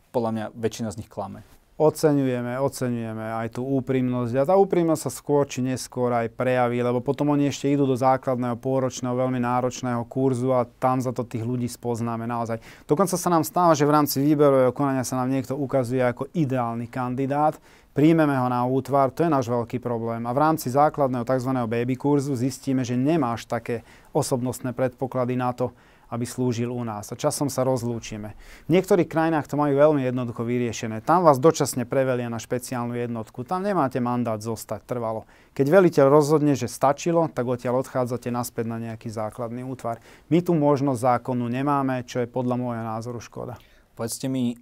podľa 0.08 0.30
mňa 0.32 0.44
väčšina 0.56 0.88
z 0.88 1.04
nich 1.04 1.10
klame. 1.12 1.44
Oceňujeme, 1.78 2.58
oceňujeme 2.58 3.26
aj 3.38 3.54
tú 3.54 3.62
úprimnosť. 3.62 4.34
A 4.34 4.48
tá 4.50 4.54
úprimnosť 4.58 5.02
sa 5.06 5.12
skôr 5.14 5.46
či 5.46 5.62
neskôr 5.62 6.10
aj 6.10 6.34
prejaví, 6.34 6.82
lebo 6.82 6.98
potom 6.98 7.30
oni 7.30 7.46
ešte 7.46 7.70
idú 7.70 7.86
do 7.86 7.94
základného 7.94 8.58
pôročného, 8.58 9.14
veľmi 9.14 9.38
náročného 9.38 10.02
kurzu 10.10 10.50
a 10.50 10.66
tam 10.66 10.98
za 10.98 11.14
to 11.14 11.22
tých 11.22 11.46
ľudí 11.46 11.70
spoznáme 11.70 12.26
naozaj. 12.26 12.58
Dokonca 12.82 13.14
sa 13.14 13.30
nám 13.30 13.46
stáva, 13.46 13.78
že 13.78 13.86
v 13.86 13.94
rámci 13.94 14.18
výberového 14.18 14.74
konania 14.74 15.06
sa 15.06 15.22
nám 15.22 15.30
niekto 15.30 15.54
ukazuje 15.54 16.02
ako 16.02 16.26
ideálny 16.34 16.90
kandidát, 16.90 17.54
príjmeme 17.94 18.34
ho 18.34 18.50
na 18.50 18.66
útvar, 18.66 19.14
to 19.14 19.22
je 19.22 19.30
náš 19.30 19.46
veľký 19.46 19.78
problém. 19.78 20.26
A 20.26 20.34
v 20.34 20.42
rámci 20.42 20.74
základného 20.74 21.22
tzv. 21.22 21.50
baby 21.70 21.94
kurzu 21.94 22.34
zistíme, 22.34 22.82
že 22.82 22.98
nemáš 22.98 23.46
také 23.46 23.86
osobnostné 24.10 24.74
predpoklady 24.74 25.38
na 25.38 25.54
to, 25.54 25.70
aby 26.08 26.24
slúžil 26.24 26.72
u 26.72 26.80
nás. 26.84 27.12
A 27.12 27.20
časom 27.20 27.52
sa 27.52 27.64
rozlúčime. 27.64 28.32
V 28.68 28.72
niektorých 28.72 29.08
krajinách 29.08 29.48
to 29.48 29.60
majú 29.60 29.76
veľmi 29.76 30.02
jednoducho 30.08 30.44
vyriešené. 30.44 31.04
Tam 31.04 31.20
vás 31.24 31.36
dočasne 31.36 31.84
prevelia 31.84 32.32
na 32.32 32.40
špeciálnu 32.40 32.96
jednotku. 32.96 33.44
Tam 33.44 33.60
nemáte 33.60 34.00
mandát 34.00 34.40
zostať 34.40 34.88
trvalo. 34.88 35.28
Keď 35.52 35.66
veliteľ 35.68 36.06
rozhodne, 36.08 36.56
že 36.56 36.68
stačilo, 36.68 37.28
tak 37.28 37.44
odtiaľ 37.44 37.84
odchádzate 37.84 38.32
naspäť 38.32 38.66
na 38.72 38.78
nejaký 38.80 39.12
základný 39.12 39.68
útvar. 39.68 40.00
My 40.32 40.40
tu 40.40 40.56
možnosť 40.56 41.20
zákonu 41.20 41.44
nemáme, 41.46 42.02
čo 42.08 42.24
je 42.24 42.28
podľa 42.28 42.56
môjho 42.56 42.84
názoru 42.84 43.20
škoda. 43.20 43.60
Povedzte 43.92 44.32
mi, 44.32 44.56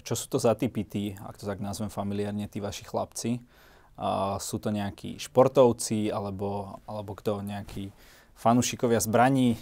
čo 0.00 0.14
sú 0.16 0.30
to 0.32 0.38
za 0.40 0.56
typy 0.56 0.88
tí, 0.88 1.12
ak 1.18 1.36
to 1.36 1.44
tak 1.44 1.60
nazvem 1.60 1.92
familiárne, 1.92 2.48
tí 2.48 2.64
vaši 2.64 2.88
chlapci? 2.88 3.44
Uh, 3.92 4.40
sú 4.40 4.56
to 4.56 4.72
nejakí 4.72 5.20
športovci 5.20 6.08
alebo, 6.08 6.80
alebo 6.88 7.12
kto, 7.12 7.44
nejakí 7.44 7.92
fanúšikovia 8.32 9.04
zbraní? 9.04 9.60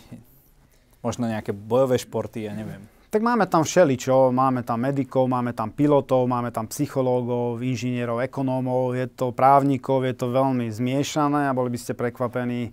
Možno 1.01 1.29
nejaké 1.29 1.53
bojové 1.53 1.97
športy, 2.01 2.49
ja 2.49 2.53
neviem. 2.53 2.85
Tak 3.11 3.27
máme 3.27 3.51
tam 3.51 3.67
všeličo, 3.67 4.31
máme 4.31 4.63
tam 4.63 4.87
medikov, 4.87 5.27
máme 5.27 5.51
tam 5.51 5.75
pilotov, 5.75 6.31
máme 6.31 6.55
tam 6.55 6.71
psychológov, 6.71 7.59
inžinierov, 7.59 8.23
ekonómov, 8.23 8.95
je 8.95 9.11
to 9.11 9.35
právnikov, 9.35 10.07
je 10.07 10.15
to 10.15 10.31
veľmi 10.31 10.71
zmiešané 10.71 11.51
a 11.51 11.57
boli 11.57 11.75
by 11.75 11.79
ste 11.83 11.99
prekvapení, 11.99 12.71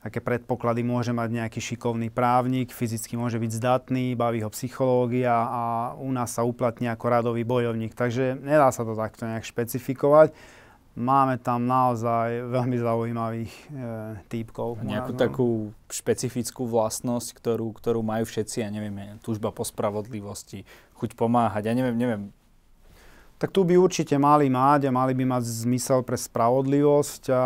aké 0.00 0.24
predpoklady 0.24 0.80
môže 0.80 1.12
mať 1.12 1.28
nejaký 1.36 1.60
šikovný 1.60 2.08
právnik, 2.08 2.72
fyzicky 2.72 3.20
môže 3.20 3.36
byť 3.36 3.50
zdatný, 3.60 4.16
baví 4.16 4.40
ho 4.40 4.48
psychológia 4.56 5.36
a 5.36 5.62
u 6.00 6.08
nás 6.16 6.32
sa 6.32 6.48
uplatní 6.48 6.88
ako 6.88 7.04
radový 7.04 7.44
bojovník. 7.44 7.92
Takže 7.92 8.40
nedá 8.40 8.72
sa 8.72 8.88
to 8.88 8.96
takto 8.96 9.28
nejak 9.28 9.44
špecifikovať 9.44 10.32
máme 10.94 11.42
tam 11.42 11.66
naozaj 11.66 12.46
veľmi 12.54 12.76
zaujímavých 12.78 13.52
e, 13.52 13.62
týpkov. 14.30 14.78
Nejakú 14.86 15.12
takú 15.18 15.48
špecifickú 15.90 16.70
vlastnosť, 16.70 17.34
ktorú, 17.34 17.74
ktorú 17.74 18.00
majú 18.06 18.24
všetci, 18.26 18.62
ja 18.62 18.70
neviem, 18.70 19.18
túžba 19.20 19.50
po 19.50 19.66
spravodlivosti, 19.66 20.62
chuť 20.98 21.18
pomáhať, 21.18 21.70
ja 21.70 21.74
neviem, 21.74 21.98
neviem. 21.98 22.22
Tak 23.42 23.50
tu 23.50 23.66
by 23.66 23.74
určite 23.74 24.14
mali 24.14 24.46
mať 24.46 24.88
a 24.88 24.94
mali 24.94 25.12
by 25.12 25.26
mať 25.26 25.66
zmysel 25.66 26.06
pre 26.06 26.14
spravodlivosť 26.14 27.22
a 27.34 27.42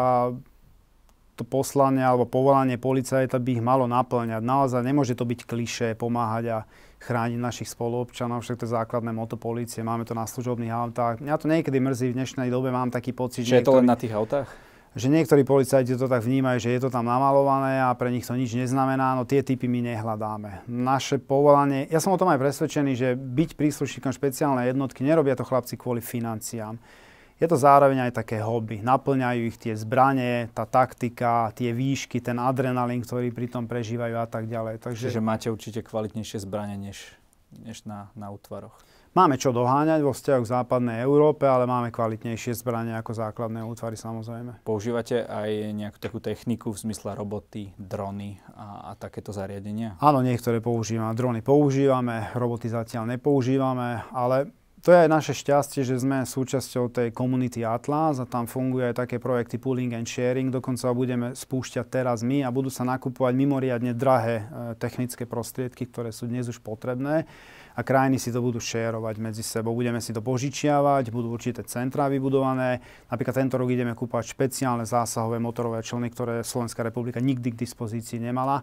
to 1.39 1.43
poslanie 1.47 2.03
alebo 2.03 2.27
povolanie 2.27 2.77
policajta 2.77 3.39
by 3.39 3.51
ich 3.57 3.63
malo 3.65 3.87
naplňať. 3.87 4.43
Naozaj 4.43 4.83
nemôže 4.85 5.15
to 5.15 5.25
byť 5.25 5.41
klišé 5.47 5.89
pomáhať 5.95 6.45
a 6.51 6.59
chrániť 6.99 7.39
našich 7.39 7.71
spoluobčanov, 7.71 8.43
však 8.43 8.59
to 8.59 8.65
je 8.67 8.75
základné 8.75 9.15
moto 9.15 9.39
policie, 9.39 9.87
máme 9.87 10.03
to 10.03 10.19
na 10.19 10.27
služobných 10.27 10.75
autách. 10.75 11.23
Mňa 11.23 11.35
to 11.39 11.47
niekedy 11.47 11.79
mrzí, 11.79 12.11
v 12.11 12.19
dnešnej 12.19 12.49
dobe 12.51 12.75
mám 12.75 12.91
taký 12.91 13.15
pocit, 13.15 13.47
že... 13.47 13.63
je 13.63 13.67
to 13.67 13.79
len 13.79 13.87
na 13.87 13.95
tých 13.95 14.11
autách? 14.11 14.51
Že 14.99 15.15
niektorí 15.15 15.47
policajti 15.47 15.95
to 15.95 16.11
tak 16.11 16.27
vnímajú, 16.27 16.59
že 16.59 16.75
je 16.75 16.81
to 16.83 16.91
tam 16.91 17.07
namalované 17.07 17.79
a 17.87 17.95
pre 17.95 18.11
nich 18.11 18.27
to 18.27 18.35
nič 18.35 18.51
neznamená, 18.59 19.15
no 19.15 19.23
tie 19.23 19.47
typy 19.47 19.71
my 19.71 19.95
nehľadáme. 19.95 20.67
Naše 20.67 21.23
povolanie, 21.23 21.87
ja 21.87 22.03
som 22.03 22.11
o 22.11 22.19
tom 22.19 22.33
aj 22.35 22.41
presvedčený, 22.43 22.93
že 22.99 23.09
byť 23.15 23.55
príslušníkom 23.55 24.11
špeciálnej 24.11 24.75
jednotky 24.75 25.07
nerobia 25.07 25.39
to 25.39 25.47
chlapci 25.47 25.79
kvôli 25.79 26.03
financiám 26.03 26.83
je 27.39 27.47
to 27.47 27.55
zároveň 27.55 28.11
aj 28.11 28.13
také 28.19 28.43
hobby. 28.43 28.83
Naplňajú 28.83 29.41
ich 29.47 29.57
tie 29.59 29.79
zbranie, 29.79 30.51
tá 30.51 30.67
taktika, 30.67 31.55
tie 31.55 31.71
výšky, 31.71 32.19
ten 32.19 32.43
adrenalín, 32.43 33.07
ktorý 33.07 33.31
pri 33.31 33.47
tom 33.47 33.71
prežívajú 33.71 34.19
a 34.19 34.27
tak 34.27 34.51
ďalej. 34.51 34.83
Takže 34.83 35.07
Čiže 35.07 35.23
máte 35.23 35.47
určite 35.49 35.87
kvalitnejšie 35.87 36.43
zbranie 36.43 36.75
než, 36.75 37.15
než 37.55 37.87
na, 37.87 38.11
na 38.19 38.35
útvaroch. 38.35 38.75
Máme 39.17 39.41
čo 39.41 39.57
doháňať 39.57 40.05
vo 40.05 40.13
vzťahu 40.13 40.41
k 40.45 40.53
západnej 40.53 41.01
Európe, 41.01 41.49
ale 41.49 41.65
máme 41.65 41.89
kvalitnejšie 41.89 42.55
zbranie 42.61 42.93
ako 42.93 43.17
základné 43.17 43.65
útvary 43.65 43.97
samozrejme. 43.97 44.63
Používate 44.69 45.25
aj 45.25 45.75
nejakú 45.75 45.99
takú 45.99 46.19
techniku 46.21 46.77
v 46.77 46.87
zmysle 46.87 47.17
roboty, 47.17 47.73
drony 47.81 48.37
a, 48.53 48.93
a 48.93 49.01
takéto 49.01 49.33
zariadenia? 49.33 49.97
Áno, 49.99 50.21
niektoré 50.21 50.61
používame. 50.61 51.17
Drony 51.17 51.41
používame, 51.41 52.31
roboty 52.37 52.69
zatiaľ 52.69 53.17
nepoužívame, 53.17 54.07
ale 54.13 54.53
to 54.79 54.95
je 54.95 54.99
aj 55.05 55.11
naše 55.11 55.35
šťastie, 55.35 55.83
že 55.83 55.99
sme 55.99 56.23
súčasťou 56.23 56.95
tej 56.95 57.09
komunity 57.11 57.67
Atlas 57.67 58.23
a 58.23 58.31
tam 58.31 58.47
funguje 58.47 58.87
aj 58.87 59.03
také 59.03 59.19
projekty 59.19 59.59
pooling 59.59 59.91
and 59.99 60.07
sharing. 60.07 60.55
Dokonca 60.55 60.95
budeme 60.95 61.35
spúšťať 61.35 61.87
teraz 61.91 62.23
my 62.23 62.47
a 62.47 62.55
budú 62.55 62.71
sa 62.71 62.87
nakupovať 62.87 63.35
mimoriadne 63.35 63.91
drahé 63.91 64.37
e, 64.39 64.45
technické 64.79 65.27
prostriedky, 65.27 65.91
ktoré 65.91 66.15
sú 66.15 66.31
dnes 66.31 66.47
už 66.47 66.63
potrebné 66.63 67.27
a 67.75 67.81
krajiny 67.83 68.23
si 68.23 68.31
to 68.31 68.39
budú 68.39 68.63
šerovať 68.63 69.19
medzi 69.19 69.43
sebou. 69.43 69.75
Budeme 69.75 69.99
si 69.99 70.15
to 70.15 70.23
požičiavať, 70.23 71.11
budú 71.11 71.35
určité 71.35 71.67
centrá 71.67 72.07
vybudované. 72.07 72.79
Napríklad 73.11 73.35
tento 73.35 73.59
rok 73.59 73.71
ideme 73.71 73.99
kúpať 73.99 74.31
špeciálne 74.31 74.87
zásahové 74.87 75.43
motorové 75.43 75.83
člny, 75.83 76.11
ktoré 76.11 76.35
Slovenská 76.47 76.87
republika 76.87 77.19
nikdy 77.19 77.55
k 77.55 77.61
dispozícii 77.67 78.23
nemala 78.23 78.63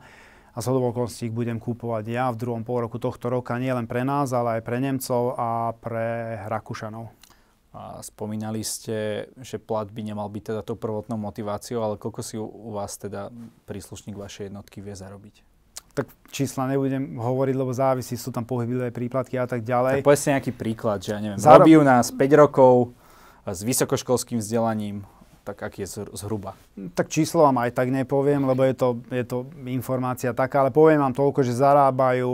a 0.56 0.64
z 0.64 0.72
okolností 0.72 1.28
ich 1.28 1.36
budem 1.36 1.60
kúpovať 1.60 2.04
ja 2.08 2.32
v 2.32 2.40
druhom 2.40 2.64
pol 2.64 2.88
roku 2.88 2.96
tohto 2.96 3.28
roka 3.28 3.60
nielen 3.60 3.92
pre 3.92 4.08
nás, 4.08 4.32
ale 4.32 4.60
aj 4.60 4.62
pre 4.64 4.80
Nemcov 4.80 5.36
a 5.36 5.76
pre 5.76 6.40
Rakúšanov. 6.48 7.12
A 7.76 8.00
spomínali 8.00 8.64
ste, 8.64 9.28
že 9.44 9.60
plat 9.60 9.92
by 9.92 10.00
nemal 10.00 10.32
byť 10.32 10.44
teda 10.56 10.62
tou 10.64 10.80
prvotnou 10.80 11.20
motiváciou, 11.20 11.84
ale 11.84 12.00
koľko 12.00 12.22
si 12.24 12.40
u, 12.40 12.72
vás 12.72 12.96
teda 12.96 13.36
príslušník 13.68 14.16
vašej 14.16 14.48
jednotky 14.48 14.80
vie 14.80 14.96
zarobiť? 14.96 15.44
Tak 15.92 16.08
čísla 16.32 16.72
nebudem 16.72 17.20
hovoriť, 17.20 17.56
lebo 17.56 17.76
závisí, 17.76 18.16
sú 18.16 18.32
tam 18.32 18.48
pohyblivé 18.48 18.96
príplatky 18.96 19.36
a 19.36 19.44
tak 19.44 19.68
ďalej. 19.68 20.00
Tak 20.00 20.08
povedzte 20.08 20.40
nejaký 20.40 20.52
príklad, 20.56 21.04
že 21.04 21.12
ja 21.16 21.20
neviem, 21.20 21.40
Zarob... 21.40 21.68
robí 21.68 21.76
u 21.76 21.84
nás 21.84 22.16
5 22.16 22.42
rokov 22.48 22.96
s 23.44 23.60
vysokoškolským 23.60 24.40
vzdelaním, 24.40 25.04
tak 25.46 25.62
aký 25.62 25.86
je 25.86 26.10
zhruba? 26.18 26.58
Tak 26.98 27.14
číslo 27.14 27.46
vám 27.46 27.62
aj 27.62 27.78
tak 27.78 27.94
nepoviem, 27.94 28.42
lebo 28.50 28.66
je 28.66 28.74
to, 28.74 28.90
je 29.14 29.22
to 29.22 29.46
informácia 29.70 30.34
taká, 30.34 30.66
ale 30.66 30.74
poviem 30.74 31.06
vám 31.06 31.14
toľko, 31.14 31.46
že 31.46 31.54
zarábajú 31.54 32.34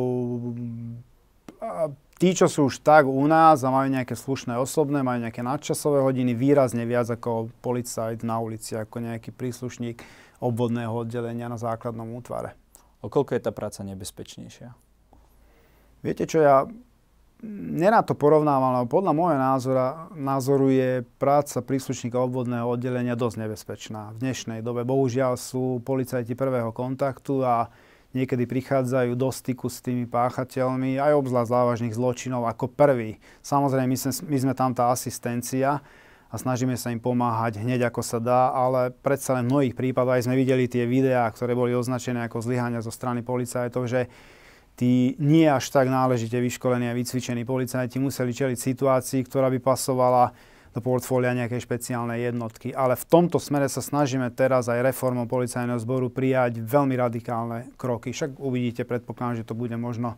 tí, 2.16 2.32
čo 2.32 2.48
sú 2.48 2.72
už 2.72 2.80
tak 2.80 3.04
u 3.10 3.26
nás 3.28 3.66
a 3.66 3.74
majú 3.74 3.92
nejaké 3.92 4.16
slušné 4.16 4.56
osobné, 4.56 5.04
majú 5.04 5.28
nejaké 5.28 5.44
nadčasové 5.44 6.00
hodiny, 6.00 6.32
výrazne 6.32 6.88
viac 6.88 7.12
ako 7.12 7.52
policajt 7.60 8.24
na 8.24 8.40
ulici, 8.40 8.80
ako 8.80 9.04
nejaký 9.04 9.36
príslušník 9.36 10.00
obvodného 10.40 10.94
oddelenia 11.04 11.52
na 11.52 11.60
základnom 11.60 12.14
útvare. 12.16 12.56
O 13.02 13.10
koľko 13.10 13.34
je 13.36 13.42
tá 13.42 13.52
práca 13.52 13.82
nebezpečnejšia? 13.82 14.72
Viete 16.02 16.26
čo, 16.26 16.42
ja 16.42 16.66
Nerád 17.42 18.14
to 18.14 18.14
porovnávam, 18.14 18.78
ale 18.78 18.86
podľa 18.86 19.18
môjho 19.18 19.40
názora, 19.42 20.06
názoru 20.14 20.70
je 20.70 21.02
práca 21.18 21.58
príslušníka 21.66 22.14
obvodného 22.22 22.70
oddelenia 22.70 23.18
dosť 23.18 23.50
nebezpečná. 23.50 24.14
V 24.14 24.22
dnešnej 24.22 24.62
dobe 24.62 24.86
bohužiaľ 24.86 25.42
sú 25.42 25.82
policajti 25.82 26.38
prvého 26.38 26.70
kontaktu 26.70 27.42
a 27.42 27.74
niekedy 28.14 28.46
prichádzajú 28.46 29.18
do 29.18 29.34
styku 29.34 29.74
s 29.74 29.82
tými 29.82 30.06
páchateľmi, 30.06 31.02
aj 31.02 31.18
obzvlášť 31.18 31.50
závažných 31.50 31.98
zločinov 31.98 32.46
ako 32.46 32.70
prvý. 32.70 33.18
Samozrejme, 33.42 33.90
my 33.90 33.98
sme, 33.98 34.12
my 34.30 34.38
sme 34.38 34.54
tam 34.54 34.78
tá 34.78 34.94
asistencia 34.94 35.82
a 36.30 36.36
snažíme 36.38 36.78
sa 36.78 36.94
im 36.94 37.02
pomáhať 37.02 37.58
hneď 37.58 37.90
ako 37.90 38.06
sa 38.06 38.22
dá, 38.22 38.54
ale 38.54 38.94
predsa 39.02 39.34
len 39.34 39.50
v 39.50 39.52
mnohých 39.52 39.74
prípadoch 39.74 40.14
aj 40.14 40.30
sme 40.30 40.38
videli 40.38 40.70
tie 40.70 40.86
videá, 40.86 41.26
ktoré 41.34 41.58
boli 41.58 41.74
označené 41.74 42.22
ako 42.22 42.38
zlyhania 42.38 42.86
zo 42.86 42.94
strany 42.94 43.26
policajtov, 43.26 43.90
že 43.90 44.14
tí 44.82 45.14
nie 45.22 45.46
až 45.46 45.70
tak 45.70 45.94
náležite 45.94 46.42
vyškolení 46.42 46.90
a 46.90 46.98
vycvičení 46.98 47.46
policajti 47.46 48.02
museli 48.02 48.34
čeliť 48.34 48.58
situácii, 48.58 49.22
ktorá 49.30 49.54
by 49.54 49.62
pasovala 49.62 50.34
do 50.74 50.82
portfólia 50.82 51.38
nejakej 51.38 51.62
špeciálnej 51.62 52.34
jednotky. 52.34 52.74
Ale 52.74 52.98
v 52.98 53.06
tomto 53.06 53.38
smere 53.38 53.70
sa 53.70 53.86
snažíme 53.86 54.34
teraz 54.34 54.74
aj 54.74 54.82
reformou 54.82 55.30
policajného 55.30 55.78
zboru 55.78 56.10
prijať 56.10 56.66
veľmi 56.66 56.98
radikálne 56.98 57.70
kroky. 57.78 58.10
Však 58.10 58.42
uvidíte, 58.42 58.82
predpokladám, 58.82 59.46
že 59.46 59.48
to 59.48 59.54
bude 59.54 59.78
možno 59.78 60.18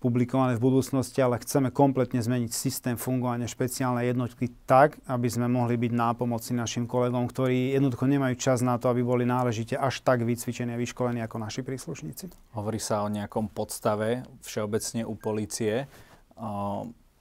publikované 0.00 0.56
v 0.56 0.64
budúcnosti, 0.64 1.20
ale 1.20 1.36
chceme 1.44 1.68
kompletne 1.68 2.24
zmeniť 2.24 2.50
systém 2.50 2.96
fungovania 2.96 3.44
špeciálnej 3.44 4.08
jednotky 4.08 4.48
tak, 4.64 4.96
aby 5.04 5.28
sme 5.28 5.44
mohli 5.46 5.76
byť 5.76 5.92
nápomocní 5.92 6.56
našim 6.56 6.88
kolegom, 6.88 7.28
ktorí 7.28 7.76
jednoducho 7.76 8.08
nemajú 8.08 8.34
čas 8.40 8.64
na 8.64 8.80
to, 8.80 8.88
aby 8.88 9.04
boli 9.04 9.28
náležite 9.28 9.76
až 9.76 10.00
tak 10.00 10.24
vycvičení 10.24 10.72
a 10.72 10.80
vyškolení 10.80 11.20
ako 11.20 11.36
naši 11.36 11.60
príslušníci. 11.60 12.32
Hovorí 12.56 12.80
sa 12.80 13.04
o 13.04 13.12
nejakom 13.12 13.52
podstave 13.52 14.24
všeobecne 14.40 15.04
u 15.04 15.12
policie. 15.20 15.84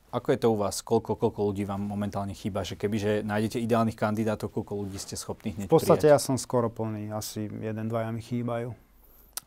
Ako 0.09 0.27
je 0.33 0.39
to 0.41 0.49
u 0.49 0.57
vás? 0.57 0.81
Koľko, 0.81 1.19
koľko 1.19 1.53
ľudí 1.53 1.69
vám 1.69 1.85
momentálne 1.85 2.33
chýba? 2.33 2.65
Že 2.65 2.81
kebyže 2.81 3.11
nájdete 3.27 3.61
ideálnych 3.61 3.93
kandidátov, 3.93 4.49
koľko 4.49 4.81
ľudí 4.81 4.97
ste 4.97 5.13
schopní 5.13 5.53
hneď 5.53 5.67
V 5.69 5.75
podstate 5.77 6.09
prijať? 6.09 6.15
ja 6.15 6.19
som 6.23 6.33
skoro 6.39 6.71
plný. 6.73 7.13
Asi 7.13 7.45
jeden, 7.45 7.85
dvaja 7.91 8.09
mi 8.09 8.23
chýbajú. 8.23 8.88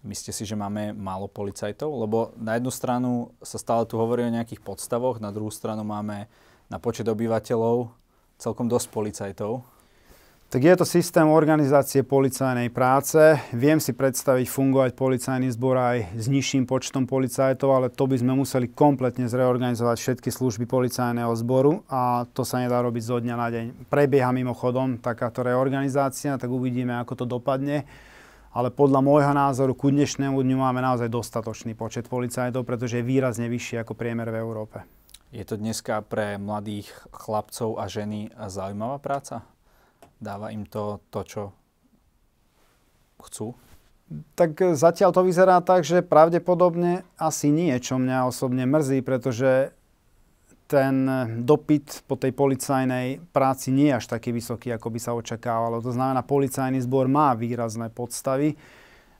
Myslíte 0.02 0.34
si, 0.34 0.42
že 0.42 0.58
máme 0.58 0.90
málo 0.90 1.30
policajtov? 1.30 1.86
Lebo 1.86 2.34
na 2.34 2.58
jednu 2.58 2.74
stranu 2.74 3.30
sa 3.38 3.54
stále 3.54 3.86
tu 3.86 3.94
hovorí 4.02 4.26
o 4.26 4.34
nejakých 4.34 4.58
podstavoch, 4.58 5.22
na 5.22 5.30
druhú 5.30 5.54
stranu 5.54 5.86
máme 5.86 6.26
na 6.66 6.82
počet 6.82 7.06
obyvateľov 7.06 7.86
celkom 8.34 8.66
dosť 8.66 8.90
policajtov. 8.90 9.62
Tak 10.52 10.60
je 10.60 10.74
to 10.76 10.84
systém 10.84 11.24
organizácie 11.24 12.04
policajnej 12.04 12.68
práce. 12.68 13.16
Viem 13.56 13.80
si 13.80 13.96
predstaviť 13.96 14.52
fungovať 14.52 14.90
policajný 14.92 15.48
zbor 15.48 15.80
aj 15.80 16.12
s 16.12 16.28
nižším 16.28 16.68
počtom 16.68 17.08
policajtov, 17.08 17.72
ale 17.72 17.88
to 17.88 18.04
by 18.04 18.20
sme 18.20 18.36
museli 18.36 18.68
kompletne 18.68 19.32
zreorganizovať 19.32 19.96
všetky 19.96 20.28
služby 20.28 20.68
policajného 20.68 21.32
zboru 21.40 21.88
a 21.88 22.28
to 22.36 22.44
sa 22.44 22.60
nedá 22.60 22.84
robiť 22.84 23.00
zo 23.00 23.16
dňa 23.24 23.36
na 23.38 23.48
deň. 23.48 23.64
Prebieha 23.88 24.28
mimochodom 24.28 25.00
takáto 25.00 25.40
reorganizácia, 25.40 26.36
tak 26.36 26.52
uvidíme, 26.52 27.00
ako 27.00 27.22
to 27.22 27.24
dopadne. 27.24 27.88
Ale 28.52 28.68
podľa 28.68 29.00
môjho 29.00 29.32
názoru 29.32 29.72
ku 29.72 29.88
dnešnému 29.88 30.36
dňu 30.36 30.60
máme 30.60 30.84
naozaj 30.84 31.08
dostatočný 31.08 31.72
počet 31.72 32.04
policajtov, 32.04 32.68
pretože 32.68 33.00
je 33.00 33.08
výrazne 33.08 33.48
vyšší 33.48 33.80
ako 33.80 33.96
priemer 33.96 34.28
v 34.28 34.44
Európe. 34.44 34.84
Je 35.32 35.40
to 35.48 35.56
dneska 35.56 36.04
pre 36.04 36.36
mladých 36.36 36.92
chlapcov 37.16 37.80
a 37.80 37.88
ženy 37.88 38.28
zaujímavá 38.36 39.00
práca? 39.00 39.48
Dáva 40.20 40.52
im 40.52 40.68
to 40.68 41.00
to, 41.08 41.24
čo 41.24 41.42
chcú? 43.24 43.56
Tak 44.36 44.76
zatiaľ 44.76 45.16
to 45.16 45.24
vyzerá 45.24 45.64
tak, 45.64 45.88
že 45.88 46.04
pravdepodobne 46.04 47.08
asi 47.16 47.48
nie, 47.48 47.72
čo 47.80 47.96
mňa 47.96 48.28
osobne 48.28 48.68
mrzí, 48.68 49.00
pretože 49.00 49.72
ten 50.72 51.04
dopyt 51.44 52.08
po 52.08 52.16
tej 52.16 52.32
policajnej 52.32 53.20
práci 53.28 53.68
nie 53.68 53.92
je 53.92 54.00
až 54.00 54.08
taký 54.08 54.32
vysoký, 54.32 54.72
ako 54.72 54.88
by 54.88 54.98
sa 54.98 55.12
očakávalo. 55.12 55.84
To 55.84 55.92
znamená, 55.92 56.24
policajný 56.24 56.80
zbor 56.80 57.12
má 57.12 57.36
výrazné 57.36 57.92
podstavy 57.92 58.56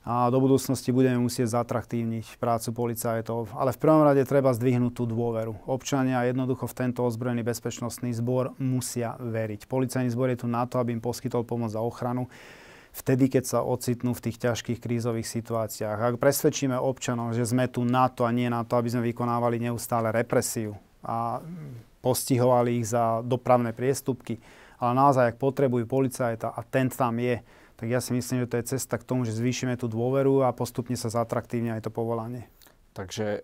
a 0.01 0.33
do 0.33 0.41
budúcnosti 0.41 0.89
budeme 0.89 1.21
musieť 1.21 1.61
zatraktívniť 1.61 2.41
prácu 2.41 2.73
policajtov. 2.73 3.53
Ale 3.53 3.69
v 3.69 3.79
prvom 3.79 4.01
rade 4.01 4.25
treba 4.25 4.49
zdvihnúť 4.49 4.97
tú 4.97 5.05
dôveru. 5.05 5.69
Občania 5.69 6.25
jednoducho 6.25 6.65
v 6.65 6.89
tento 6.89 7.05
ozbrojený 7.05 7.45
bezpečnostný 7.45 8.17
zbor 8.17 8.57
musia 8.57 9.13
veriť. 9.21 9.69
Policajný 9.69 10.09
zbor 10.09 10.33
je 10.33 10.41
tu 10.41 10.47
na 10.49 10.65
to, 10.65 10.81
aby 10.81 10.97
im 10.97 11.05
poskytol 11.05 11.45
pomoc 11.45 11.69
a 11.77 11.85
ochranu 11.85 12.33
vtedy, 12.97 13.29
keď 13.29 13.43
sa 13.45 13.59
ocitnú 13.61 14.17
v 14.17 14.23
tých 14.25 14.41
ťažkých 14.41 14.81
krízových 14.81 15.29
situáciách. 15.29 15.97
Ak 16.01 16.15
presvedčíme 16.17 16.75
občanov, 16.75 17.37
že 17.37 17.45
sme 17.45 17.69
tu 17.69 17.85
na 17.85 18.09
to 18.09 18.25
a 18.25 18.33
nie 18.33 18.49
na 18.49 18.65
to, 18.65 18.77
aby 18.77 18.89
sme 18.89 19.05
vykonávali 19.05 19.61
neustále 19.61 20.09
represiu 20.09 20.77
a 21.03 21.43
postihovali 22.03 22.83
ich 22.83 22.91
za 22.91 23.23
dopravné 23.23 23.71
priestupky, 23.71 24.39
ale 24.79 24.91
naozaj, 24.95 25.35
ak 25.35 25.37
potrebujú 25.39 25.87
policajta 25.87 26.51
a 26.51 26.59
ten 26.67 26.91
tam 26.91 27.15
je, 27.19 27.39
tak 27.79 27.87
ja 27.87 28.03
si 28.03 28.11
myslím, 28.15 28.43
že 28.43 28.49
to 28.51 28.59
je 28.59 28.69
cesta 28.75 28.99
k 28.99 29.07
tomu, 29.07 29.23
že 29.23 29.35
zvýšime 29.35 29.79
tú 29.79 29.87
dôveru 29.87 30.43
a 30.43 30.55
postupne 30.55 30.95
sa 30.99 31.11
zatraktívne 31.11 31.75
aj 31.75 31.87
to 31.87 31.91
povolanie. 31.91 32.47
Takže 32.91 33.43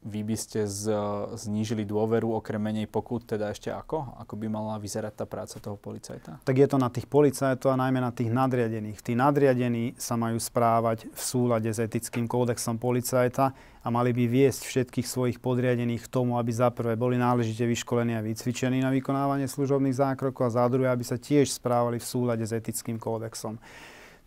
vy 0.00 0.24
by 0.24 0.36
ste 0.36 0.64
z, 0.64 0.88
znížili 1.36 1.84
dôveru 1.84 2.32
okrem 2.32 2.56
menej 2.56 2.88
pokut, 2.88 3.28
teda 3.28 3.52
ešte 3.52 3.68
ako? 3.68 4.16
Ako 4.24 4.32
by 4.32 4.48
mala 4.48 4.80
vyzerať 4.80 5.12
tá 5.12 5.24
práca 5.28 5.60
toho 5.60 5.76
policajta? 5.76 6.40
Tak 6.40 6.56
je 6.56 6.68
to 6.68 6.80
na 6.80 6.88
tých 6.88 7.04
policajtov 7.04 7.76
a 7.76 7.80
najmä 7.80 8.00
na 8.00 8.08
tých 8.08 8.32
nadriadených. 8.32 9.04
Tí 9.04 9.12
nadriadení 9.12 9.92
sa 10.00 10.16
majú 10.16 10.40
správať 10.40 11.04
v 11.12 11.20
súlade 11.20 11.68
s 11.68 11.76
etickým 11.76 12.24
kódexom 12.24 12.80
policajta 12.80 13.52
a 13.84 13.88
mali 13.92 14.16
by 14.16 14.24
viesť 14.24 14.64
všetkých 14.64 15.04
svojich 15.04 15.38
podriadených 15.40 16.08
k 16.08 16.12
tomu, 16.12 16.40
aby 16.40 16.48
za 16.48 16.72
prvé 16.72 16.96
boli 16.96 17.20
náležite 17.20 17.68
vyškolení 17.68 18.16
a 18.16 18.24
vycvičení 18.24 18.80
na 18.80 18.88
vykonávanie 18.88 19.48
služobných 19.52 20.00
zákrokov 20.00 20.48
a 20.48 20.56
za 20.56 20.64
druhé, 20.72 20.88
aby 20.88 21.04
sa 21.04 21.20
tiež 21.20 21.52
správali 21.52 22.00
v 22.00 22.08
súlade 22.08 22.44
s 22.44 22.56
etickým 22.56 22.96
kódexom 22.96 23.60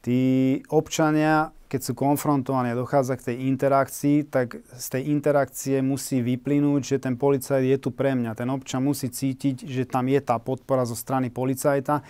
tí 0.03 0.59
občania, 0.67 1.55
keď 1.71 1.79
sú 1.81 1.93
konfrontovaní 1.95 2.75
a 2.75 2.77
dochádza 2.77 3.17
k 3.17 3.33
tej 3.33 3.49
interakcii, 3.49 4.17
tak 4.29 4.59
z 4.61 4.87
tej 4.93 5.09
interakcie 5.09 5.79
musí 5.79 6.19
vyplynúť, 6.19 6.81
že 6.83 6.97
ten 7.01 7.15
policajt 7.15 7.63
je 7.63 7.77
tu 7.79 7.89
pre 7.89 8.13
mňa. 8.13 8.35
Ten 8.37 8.51
občan 8.51 8.83
musí 8.83 9.09
cítiť, 9.09 9.65
že 9.65 9.87
tam 9.87 10.05
je 10.11 10.19
tá 10.21 10.37
podpora 10.37 10.83
zo 10.85 10.93
strany 10.93 11.31
policajta 11.31 12.03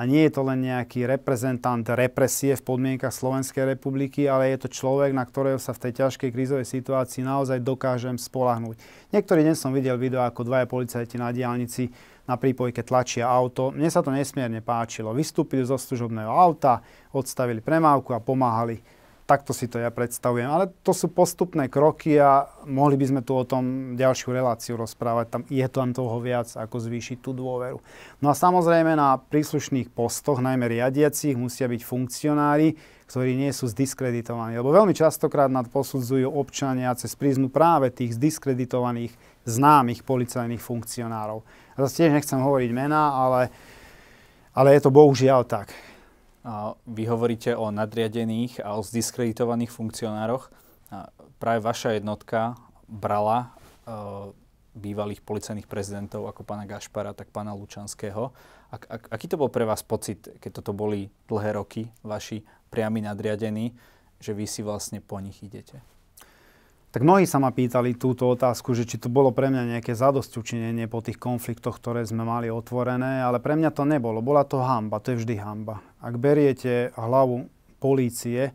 a 0.00 0.08
nie 0.08 0.24
je 0.24 0.32
to 0.32 0.40
len 0.48 0.64
nejaký 0.64 1.04
reprezentant 1.04 1.84
represie 1.84 2.56
v 2.56 2.64
podmienkach 2.64 3.12
Slovenskej 3.12 3.76
republiky, 3.76 4.24
ale 4.24 4.56
je 4.56 4.64
to 4.64 4.72
človek, 4.72 5.12
na 5.12 5.28
ktorého 5.28 5.60
sa 5.60 5.76
v 5.76 5.84
tej 5.84 6.06
ťažkej 6.06 6.32
krízovej 6.32 6.64
situácii 6.64 7.20
naozaj 7.20 7.60
dokážem 7.60 8.16
spolahnúť. 8.16 8.80
Niektorý 9.12 9.44
deň 9.44 9.56
som 9.58 9.76
videl 9.76 10.00
video, 10.00 10.24
ako 10.24 10.48
dvaja 10.48 10.64
policajti 10.64 11.20
na 11.20 11.28
diálnici 11.36 11.92
na 12.30 12.38
prípojke 12.38 12.86
tlačia 12.86 13.26
auto. 13.26 13.74
Mne 13.74 13.90
sa 13.90 14.06
to 14.06 14.14
nesmierne 14.14 14.62
páčilo. 14.62 15.10
Vystúpili 15.10 15.66
zo 15.66 15.74
služobného 15.74 16.30
auta, 16.30 16.78
odstavili 17.10 17.58
premávku 17.58 18.14
a 18.14 18.22
pomáhali. 18.22 18.78
Takto 19.26 19.54
si 19.54 19.70
to 19.70 19.78
ja 19.78 19.94
predstavujem. 19.94 20.50
Ale 20.50 20.74
to 20.82 20.90
sú 20.90 21.06
postupné 21.10 21.70
kroky 21.70 22.18
a 22.18 22.50
mohli 22.66 22.98
by 22.98 23.06
sme 23.14 23.20
tu 23.22 23.38
o 23.38 23.46
tom 23.46 23.94
ďalšiu 23.94 24.34
reláciu 24.34 24.74
rozprávať. 24.74 25.26
Tam 25.30 25.42
je 25.46 25.66
tam 25.70 25.94
toho 25.94 26.18
viac, 26.18 26.50
ako 26.58 26.82
zvýšiť 26.82 27.22
tú 27.22 27.30
dôveru. 27.30 27.78
No 28.18 28.26
a 28.26 28.34
samozrejme 28.34 28.98
na 28.98 29.22
príslušných 29.22 29.94
postoch, 29.94 30.42
najmä 30.42 30.66
riadiacich, 30.66 31.38
musia 31.38 31.70
byť 31.70 31.82
funkcionári, 31.82 32.74
ktorí 33.06 33.38
nie 33.38 33.54
sú 33.54 33.70
zdiskreditovaní. 33.70 34.58
Lebo 34.58 34.74
veľmi 34.74 34.98
častokrát 34.98 35.46
nad 35.46 35.70
posudzujú 35.70 36.26
občania 36.26 36.90
cez 36.98 37.14
prízmu 37.14 37.54
práve 37.54 37.94
tých 37.94 38.18
zdiskreditovaných 38.18 39.14
známych 39.44 40.04
policajných 40.04 40.60
funkcionárov. 40.60 41.40
A 41.74 41.76
zase 41.86 42.04
tiež 42.04 42.12
nechcem 42.12 42.40
hovoriť 42.40 42.70
mená, 42.76 43.16
ale, 43.16 43.48
ale 44.52 44.76
je 44.76 44.80
to 44.84 44.90
bohužiaľ 44.92 45.48
tak. 45.48 45.72
Vy 46.88 47.04
hovoríte 47.04 47.52
o 47.52 47.68
nadriadených 47.68 48.64
a 48.64 48.76
o 48.76 48.84
zdiskreditovaných 48.84 49.68
funkcionároch. 49.68 50.48
Práve 51.36 51.60
vaša 51.60 51.96
jednotka 51.96 52.56
brala 52.88 53.52
e, 53.84 54.32
bývalých 54.76 55.20
policajných 55.24 55.68
prezidentov 55.68 56.26
ako 56.28 56.44
pána 56.44 56.64
Gašpara, 56.64 57.12
tak 57.12 57.28
pána 57.32 57.52
Lučanského. 57.56 58.32
Ak, 58.72 58.82
ak, 58.88 59.02
aký 59.08 59.26
to 59.28 59.40
bol 59.40 59.52
pre 59.52 59.64
vás 59.68 59.84
pocit, 59.84 60.32
keď 60.40 60.60
toto 60.60 60.72
boli 60.72 61.08
dlhé 61.28 61.56
roky 61.60 61.88
vaši 62.04 62.42
priami 62.72 63.04
nadriadení, 63.04 63.72
že 64.20 64.36
vy 64.36 64.44
si 64.48 64.60
vlastne 64.64 65.00
po 65.00 65.20
nich 65.20 65.40
idete? 65.44 65.80
Tak 66.90 67.06
mnohí 67.06 67.22
sa 67.22 67.38
ma 67.38 67.54
pýtali 67.54 67.94
túto 67.94 68.26
otázku, 68.26 68.74
že 68.74 68.82
či 68.82 68.98
to 68.98 69.06
bolo 69.06 69.30
pre 69.30 69.46
mňa 69.46 69.78
nejaké 69.78 69.94
zadosťučinenie 69.94 70.90
po 70.90 70.98
tých 70.98 71.22
konfliktoch, 71.22 71.78
ktoré 71.78 72.02
sme 72.02 72.26
mali 72.26 72.50
otvorené, 72.50 73.22
ale 73.22 73.38
pre 73.38 73.54
mňa 73.54 73.70
to 73.70 73.86
nebolo. 73.86 74.18
Bola 74.18 74.42
to 74.42 74.58
hamba, 74.58 74.98
to 74.98 75.14
je 75.14 75.22
vždy 75.22 75.38
hamba. 75.38 75.86
Ak 76.02 76.18
beriete 76.18 76.90
hlavu 76.98 77.46
polície 77.78 78.50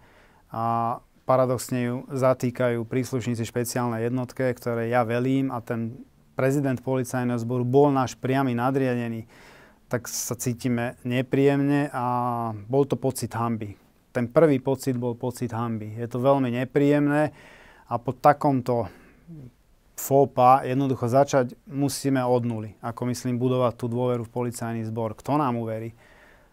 a 0.52 1.00
paradoxne 1.24 1.80
ju 1.80 1.96
zatýkajú 2.12 2.84
príslušníci 2.84 3.48
špeciálnej 3.48 4.12
jednotke, 4.12 4.52
ktoré 4.52 4.92
ja 4.92 5.08
velím 5.08 5.48
a 5.48 5.64
ten 5.64 6.04
prezident 6.36 6.76
policajného 6.84 7.40
zboru 7.40 7.64
bol 7.64 7.88
náš 7.88 8.20
priamy 8.20 8.52
nadriadený, 8.52 9.32
tak 9.88 10.12
sa 10.12 10.36
cítime 10.36 11.00
nepríjemne 11.08 11.88
a 11.96 12.06
bol 12.68 12.84
to 12.84 13.00
pocit 13.00 13.32
hamby. 13.32 13.80
Ten 14.12 14.28
prvý 14.28 14.60
pocit 14.60 15.00
bol 15.00 15.16
pocit 15.16 15.56
hamby. 15.56 15.96
Je 15.96 16.08
to 16.12 16.20
veľmi 16.20 16.52
nepríjemné 16.52 17.32
a 17.86 17.94
po 18.02 18.12
takomto 18.14 18.90
fópa 19.96 20.66
jednoducho 20.68 21.08
začať 21.08 21.56
musíme 21.70 22.20
od 22.22 22.44
nuly. 22.44 22.70
Ako 22.84 23.08
myslím 23.10 23.40
budovať 23.40 23.74
tú 23.80 23.86
dôveru 23.88 24.28
v 24.28 24.34
policajný 24.34 24.84
zbor. 24.86 25.16
Kto 25.16 25.40
nám 25.40 25.56
uverí? 25.56 25.96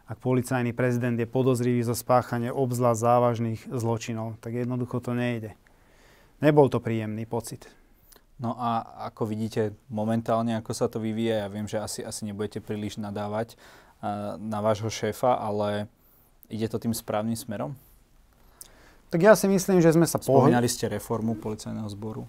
Ak 0.07 0.21
policajný 0.21 0.77
prezident 0.77 1.17
je 1.17 1.25
podozrivý 1.25 1.81
zo 1.83 1.97
spáchania 1.97 2.53
obzvlášť 2.53 3.01
závažných 3.01 3.61
zločinov, 3.73 4.37
tak 4.45 4.55
jednoducho 4.55 5.01
to 5.01 5.17
nejde. 5.17 5.57
Nebol 6.43 6.69
to 6.69 6.83
príjemný 6.83 7.25
pocit. 7.25 7.71
No 8.43 8.59
a 8.59 8.83
ako 9.09 9.31
vidíte 9.31 9.79
momentálne, 9.87 10.59
ako 10.59 10.73
sa 10.75 10.91
to 10.91 10.99
vyvíja, 10.99 11.47
ja 11.47 11.49
viem, 11.49 11.71
že 11.71 11.79
asi, 11.79 12.03
asi 12.03 12.27
nebudete 12.27 12.59
príliš 12.59 12.99
nadávať 12.99 13.55
uh, 13.55 14.35
na 14.43 14.59
vášho 14.59 14.91
šéfa, 14.91 15.39
ale 15.39 15.87
ide 16.51 16.67
to 16.67 16.83
tým 16.83 16.91
správnym 16.91 17.39
smerom? 17.39 17.79
Tak 19.13 19.21
ja 19.21 19.37
si 19.37 19.45
myslím, 19.45 19.85
že 19.85 19.93
sme 19.93 20.09
sa 20.09 20.17
pohli. 20.17 20.49
Spomínali 20.49 20.73
ste 20.73 20.89
reformu 20.89 21.37
policajného 21.37 21.85
zboru. 21.93 22.25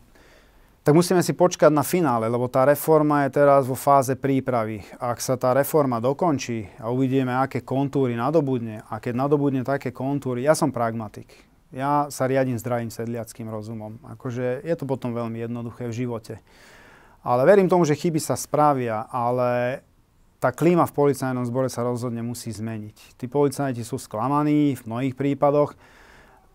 Tak 0.84 0.92
musíme 0.92 1.24
si 1.24 1.32
počkať 1.32 1.72
na 1.72 1.80
finále, 1.80 2.28
lebo 2.28 2.52
tá 2.52 2.68
reforma 2.68 3.24
je 3.24 3.40
teraz 3.40 3.64
vo 3.64 3.72
fáze 3.72 4.20
prípravy. 4.20 4.84
Ak 5.00 5.24
sa 5.24 5.40
tá 5.40 5.56
reforma 5.56 6.04
dokončí 6.04 6.68
a 6.84 6.92
uvidíme, 6.92 7.32
aké 7.40 7.64
kontúry 7.64 8.20
nadobudne, 8.20 8.84
a 8.92 9.00
keď 9.00 9.16
nadobudne 9.16 9.64
také 9.64 9.96
kontúry, 9.96 10.44
ja 10.44 10.52
som 10.52 10.76
pragmatik. 10.76 11.32
Ja 11.72 12.12
sa 12.12 12.28
riadím 12.28 12.60
zdravým 12.60 12.92
sedliackým 12.92 13.48
rozumom. 13.48 14.04
Akože 14.04 14.60
je 14.68 14.76
to 14.76 14.84
potom 14.84 15.16
veľmi 15.16 15.40
jednoduché 15.40 15.88
v 15.88 16.04
živote. 16.04 16.44
Ale 17.24 17.48
verím 17.48 17.72
tomu, 17.72 17.88
že 17.88 17.96
chyby 17.96 18.20
sa 18.20 18.36
spravia, 18.36 19.08
ale 19.08 19.80
tá 20.44 20.52
klíma 20.52 20.84
v 20.84 20.96
policajnom 21.00 21.48
zbore 21.48 21.72
sa 21.72 21.88
rozhodne 21.88 22.20
musí 22.20 22.52
zmeniť. 22.52 23.16
Tí 23.16 23.32
policajti 23.32 23.88
sú 23.88 23.96
sklamaní 23.96 24.76
v 24.76 24.84
mnohých 24.84 25.16
prípadoch, 25.16 25.80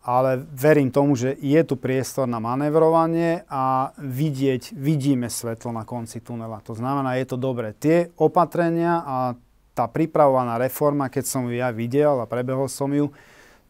ale 0.09 0.41
verím 0.41 0.89
tomu, 0.89 1.13
že 1.13 1.37
je 1.37 1.61
tu 1.69 1.77
priestor 1.77 2.25
na 2.25 2.41
manevrovanie 2.41 3.45
a 3.45 3.93
vidieť, 4.01 4.73
vidíme 4.73 5.29
svetlo 5.29 5.69
na 5.69 5.85
konci 5.85 6.25
tunela. 6.25 6.65
To 6.65 6.73
znamená, 6.73 7.21
je 7.21 7.29
to 7.29 7.37
dobré. 7.37 7.77
Tie 7.77 8.09
opatrenia 8.17 9.05
a 9.05 9.17
tá 9.77 9.85
pripravovaná 9.85 10.57
reforma, 10.57 11.13
keď 11.13 11.25
som 11.29 11.45
ju 11.45 11.61
ja 11.61 11.69
videl 11.69 12.25
a 12.25 12.25
prebehol 12.25 12.73
som 12.73 12.89
ju, 12.89 13.13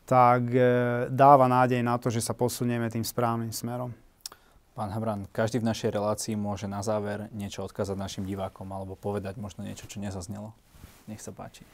tak 0.07 0.46
e, 0.55 0.62
dáva 1.11 1.51
nádej 1.51 1.83
na 1.83 1.98
to, 1.98 2.07
že 2.07 2.22
sa 2.22 2.38
posunieme 2.38 2.87
tým 2.87 3.03
správnym 3.03 3.51
smerom. 3.51 3.90
Pán 4.79 4.94
Habran, 4.94 5.27
každý 5.35 5.59
v 5.59 5.68
našej 5.74 5.90
relácii 5.90 6.38
môže 6.38 6.70
na 6.70 6.87
záver 6.87 7.27
niečo 7.35 7.66
odkázať 7.66 7.98
našim 7.98 8.22
divákom 8.22 8.70
alebo 8.70 8.94
povedať 8.94 9.35
možno 9.42 9.66
niečo, 9.66 9.90
čo 9.90 9.98
nezaznelo. 9.98 10.55
Nech 11.11 11.18
sa 11.18 11.35
páči. 11.35 11.66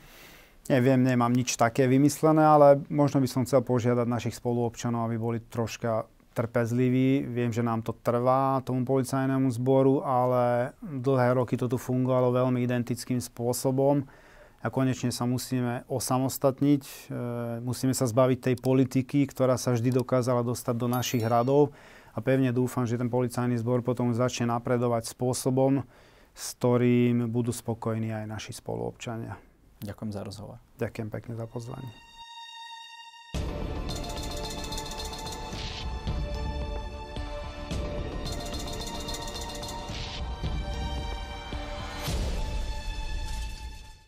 Neviem, 0.65 1.05
nemám 1.05 1.29
nič 1.29 1.61
také 1.61 1.85
vymyslené, 1.85 2.41
ale 2.41 2.81
možno 2.89 3.21
by 3.21 3.29
som 3.29 3.45
chcel 3.45 3.61
požiadať 3.61 4.09
našich 4.09 4.41
spoluobčanov, 4.41 5.13
aby 5.13 5.17
boli 5.21 5.39
troška 5.45 6.09
trpezliví. 6.33 7.29
Viem, 7.29 7.53
že 7.53 7.61
nám 7.61 7.85
to 7.85 7.93
trvá, 7.93 8.65
tomu 8.65 8.89
policajnému 8.89 9.53
zboru, 9.55 10.01
ale 10.01 10.73
dlhé 10.81 11.37
roky 11.37 11.61
to 11.61 11.69
tu 11.69 11.77
fungovalo 11.77 12.33
veľmi 12.33 12.65
identickým 12.65 13.21
spôsobom 13.21 14.09
a 14.65 14.67
konečne 14.73 15.13
sa 15.13 15.29
musíme 15.29 15.85
osamostatniť, 15.87 16.83
e, 16.83 17.21
musíme 17.61 17.93
sa 17.93 18.09
zbaviť 18.09 18.39
tej 18.41 18.57
politiky, 18.57 19.29
ktorá 19.29 19.61
sa 19.61 19.77
vždy 19.77 19.93
dokázala 20.01 20.41
dostať 20.41 20.75
do 20.81 20.89
našich 20.89 21.23
radov 21.23 21.77
a 22.17 22.25
pevne 22.25 22.49
dúfam, 22.57 22.89
že 22.89 22.97
ten 22.97 23.13
policajný 23.13 23.61
zbor 23.61 23.85
potom 23.85 24.17
začne 24.17 24.49
napredovať 24.49 25.13
spôsobom, 25.13 25.85
s 26.33 26.57
ktorým 26.57 27.29
budú 27.29 27.53
spokojní 27.53 28.11
aj 28.11 28.25
naši 28.25 28.57
spoluobčania. 28.57 29.54
Ďakujem 29.85 30.11
za 30.17 30.23
rozhovor. 30.25 30.57
Ďakujem 30.81 31.09
pekne 31.13 31.35
za 31.37 31.45
pozvanie. 31.45 31.93